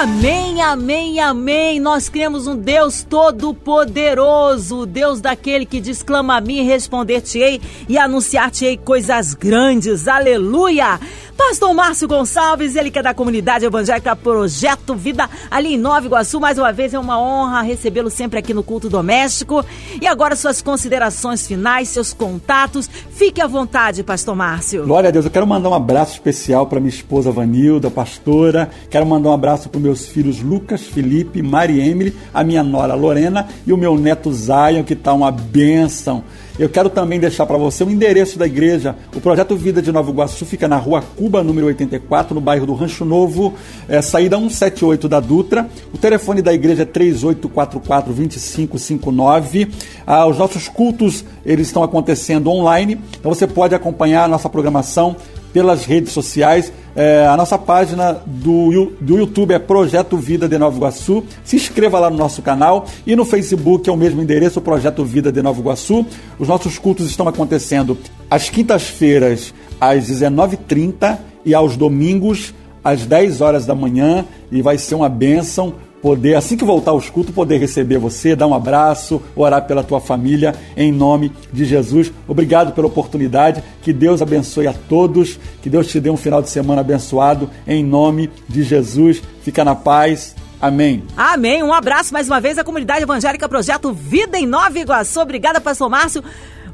Amém, 0.06 0.62
amém, 0.62 1.20
amém. 1.20 1.80
Nós 1.80 2.10
cremos 2.10 2.46
um 2.46 2.56
Deus 2.56 3.02
todo-poderoso, 3.02 4.86
Deus 4.86 5.20
daquele 5.20 5.66
que 5.66 5.82
diz: 5.82 6.04
clama 6.04 6.38
a 6.38 6.42
mim, 6.42 6.62
responder-te-ei 6.62 7.60
e 7.90 7.98
anunciar-te-ei 7.98 8.78
coisas 8.78 9.34
grandes. 9.34 10.08
Aleluia! 10.08 11.00
Pastor 11.36 11.74
Márcio 11.74 12.08
Gonçalves, 12.08 12.78
ele 12.78 12.90
que 12.90 12.98
é 12.98 13.04
da 13.04 13.14
comunidade 13.14 13.66
evangélica 13.66 14.16
Projeto 14.16 14.96
Vida, 14.96 15.30
ali 15.52 15.74
em 15.74 15.78
Nova 15.78 16.06
Iguaçu. 16.06 16.40
Mais 16.40 16.58
uma 16.58 16.72
vez 16.72 16.94
é 16.94 17.00
uma 17.00 17.20
honra 17.20 17.62
recebê-lo 17.62 18.10
sempre 18.10 18.40
aqui 18.40 18.54
no 18.54 18.64
culto 18.64 18.90
doméstico. 18.90 19.66
E 20.02 20.08
agora 20.08 20.36
suas 20.38 20.62
considerações 20.62 21.46
finais, 21.46 21.90
seus 21.90 22.14
contatos. 22.14 22.90
Fique 23.12 23.42
à 23.42 23.48
vontade, 23.48 24.02
Pastor 24.02 24.34
Márcio. 24.34 24.86
Glória 24.86 25.10
a 25.10 25.12
Deus. 25.12 25.26
Eu 25.26 25.32
quero 25.32 25.46
mandar 25.46 25.70
um 25.70 25.74
abraço 25.74 26.14
especial 26.14 26.68
para 26.68 26.80
minha 26.80 26.90
esposa 26.90 27.32
Vanilda, 27.32 27.92
pastora. 27.92 28.70
Quero 28.90 29.06
mandar 29.06 29.30
um 29.30 29.34
abraço 29.34 29.68
para 29.68 29.82
meus 29.96 30.08
filhos 30.08 30.42
Lucas, 30.42 30.82
Felipe, 30.82 31.42
Mari 31.42 31.80
Emily, 31.80 32.14
a 32.34 32.44
minha 32.44 32.62
nora 32.62 32.96
Lorena 32.96 33.48
e 33.66 33.72
o 33.72 33.78
meu 33.78 33.98
neto 33.98 34.34
Zion, 34.34 34.84
que 34.84 34.92
está 34.92 35.14
uma 35.14 35.32
bênção. 35.32 36.22
Eu 36.60 36.68
quero 36.70 36.90
também 36.90 37.18
deixar 37.20 37.46
para 37.46 37.58
você 37.58 37.84
o 37.84 37.90
endereço 37.90 38.40
da 38.40 38.46
igreja. 38.46 38.96
O 39.14 39.22
Projeto 39.22 39.58
Vida 39.58 39.82
de 39.82 39.92
Nova 39.92 40.10
Iguaçu 40.10 40.46
fica 40.46 40.70
na 40.70 40.78
rua 40.78 41.02
Cuba, 41.02 41.44
número 41.44 41.68
84, 41.68 42.36
no 42.36 42.42
bairro 42.42 42.66
do 42.66 42.74
Rancho 42.74 43.04
Novo, 43.04 43.54
é, 43.90 44.02
saída 44.02 44.38
178 44.38 45.10
da 45.10 45.20
Dutra. 45.20 45.70
O 45.94 45.98
telefone 45.98 46.42
da 46.42 46.54
igreja 46.54 46.84
é 46.84 46.86
3844-2559. 46.86 49.68
Ah, 50.08 50.26
os 50.26 50.38
nossos 50.38 50.70
cultos 50.70 51.26
eles 51.46 51.68
estão 51.68 51.84
acontecendo 51.84 52.50
online, 52.50 52.98
então 53.20 53.34
você 53.34 53.46
pode 53.46 53.76
acompanhar 53.76 54.24
a 54.24 54.28
nossa 54.28 54.50
programação 54.50 55.18
pelas 55.56 55.86
redes 55.86 56.12
sociais. 56.12 56.70
É, 56.94 57.26
a 57.28 57.38
nossa 57.38 57.58
página 57.58 58.22
do, 58.26 58.92
do 59.00 59.18
YouTube 59.18 59.54
é 59.54 59.58
Projeto 59.58 60.18
Vida 60.18 60.50
de 60.50 60.58
Nova 60.58 60.76
Iguaçu. 60.76 61.24
Se 61.46 61.56
inscreva 61.56 61.98
lá 61.98 62.10
no 62.10 62.18
nosso 62.18 62.42
canal 62.42 62.86
e 63.08 63.16
no 63.16 63.24
Facebook 63.24 63.90
é 63.90 63.94
o 63.94 63.96
mesmo 63.96 64.22
endereço, 64.22 64.60
Projeto 64.60 65.06
Vida 65.06 65.32
de 65.32 65.42
Nova 65.42 65.58
Iguaçu. 65.62 66.06
Os 66.38 66.50
nossos 66.50 66.78
cultos 66.78 67.06
estão 67.10 67.26
acontecendo 67.26 67.98
às 68.30 68.50
quintas-feiras 68.50 69.54
às 69.80 70.10
19h30 70.10 71.20
e 71.46 71.54
aos 71.54 71.78
domingos 71.78 72.54
às 72.84 73.06
10 73.06 73.40
horas 73.40 73.66
da 73.66 73.74
manhã 73.74 74.26
e 74.52 74.62
vai 74.62 74.78
ser 74.78 74.96
uma 74.96 75.08
bênção 75.08 75.76
poder, 76.06 76.36
assim 76.36 76.56
que 76.56 76.64
voltar 76.64 76.92
aos 76.92 77.10
cultos, 77.10 77.34
poder 77.34 77.58
receber 77.58 77.98
você, 77.98 78.36
dar 78.36 78.46
um 78.46 78.54
abraço, 78.54 79.20
orar 79.36 79.66
pela 79.66 79.84
tua 79.84 80.00
família, 80.00 80.54
em 80.78 80.92
nome 80.92 81.32
de 81.52 81.66
Jesus. 81.66 82.14
Obrigado 82.28 82.74
pela 82.74 82.86
oportunidade, 82.86 83.64
que 83.82 83.92
Deus 83.92 84.22
abençoe 84.22 84.68
a 84.68 84.74
todos, 84.74 85.40
que 85.64 85.68
Deus 85.68 85.88
te 85.88 86.00
dê 86.00 86.12
um 86.12 86.16
final 86.16 86.44
de 86.44 86.50
semana 86.52 86.82
abençoado, 86.82 87.50
em 87.68 87.84
nome 87.84 88.30
de 88.48 88.62
Jesus. 88.62 89.20
Fica 89.42 89.66
na 89.66 89.74
paz. 89.74 90.36
Amém. 90.62 91.04
Amém. 91.18 91.64
Um 91.64 91.74
abraço 91.74 92.14
mais 92.14 92.28
uma 92.28 92.40
vez 92.40 92.60
à 92.60 92.64
comunidade 92.64 93.02
evangélica 93.02 93.50
Projeto 93.50 93.92
Vida 93.92 94.38
em 94.38 94.46
Nova 94.46 94.78
Iguaçu. 94.78 95.20
Obrigada, 95.20 95.60
pastor 95.60 95.90
Márcio. 95.90 96.24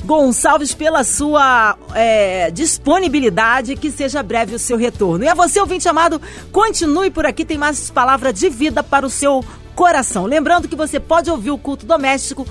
Gonçalves, 0.03 0.73
pela 0.73 1.03
sua 1.03 1.77
é, 1.93 2.49
disponibilidade, 2.51 3.75
que 3.75 3.91
seja 3.91 4.23
breve 4.23 4.55
o 4.55 4.59
seu 4.59 4.77
retorno. 4.77 5.23
E 5.23 5.27
a 5.27 5.33
você, 5.33 5.59
ouvinte 5.59 5.87
amado, 5.87 6.21
continue 6.51 7.11
por 7.11 7.25
aqui, 7.25 7.45
tem 7.45 7.57
mais 7.57 7.89
palavra 7.89 8.33
de 8.33 8.49
vida 8.49 8.81
para 8.81 9.05
o 9.05 9.09
seu 9.09 9.43
coração. 9.75 10.25
Lembrando 10.25 10.67
que 10.67 10.75
você 10.75 10.99
pode 10.99 11.29
ouvir 11.29 11.51
o 11.51 11.57
culto 11.57 11.85
doméstico 11.85 12.45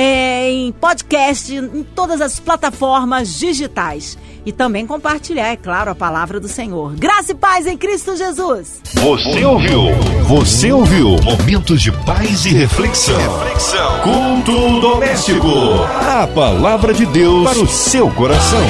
é, 0.00 0.48
em 0.48 0.70
podcast, 0.70 1.52
em 1.52 1.82
todas 1.82 2.20
as 2.20 2.38
plataformas 2.38 3.36
digitais 3.36 4.16
e 4.46 4.52
também 4.52 4.86
compartilhar, 4.86 5.48
é 5.48 5.56
claro, 5.56 5.90
a 5.90 5.94
palavra 5.94 6.38
do 6.38 6.46
Senhor. 6.46 6.94
Graça 6.94 7.32
e 7.32 7.34
paz 7.34 7.66
em 7.66 7.76
Cristo 7.76 8.16
Jesus. 8.16 8.80
Você 8.94 9.44
ouviu? 9.44 9.92
Você 10.22 10.70
ouviu? 10.70 11.16
Momentos 11.24 11.82
de 11.82 11.90
paz 11.90 12.46
e 12.46 12.50
reflexão. 12.50 13.18
reflexão. 13.18 14.00
Culto 14.02 14.80
doméstico. 14.80 15.48
A 16.00 16.28
palavra 16.28 16.94
de 16.94 17.04
Deus 17.04 17.42
para 17.42 17.58
o 17.58 17.66
seu 17.66 18.08
coração. 18.12 18.60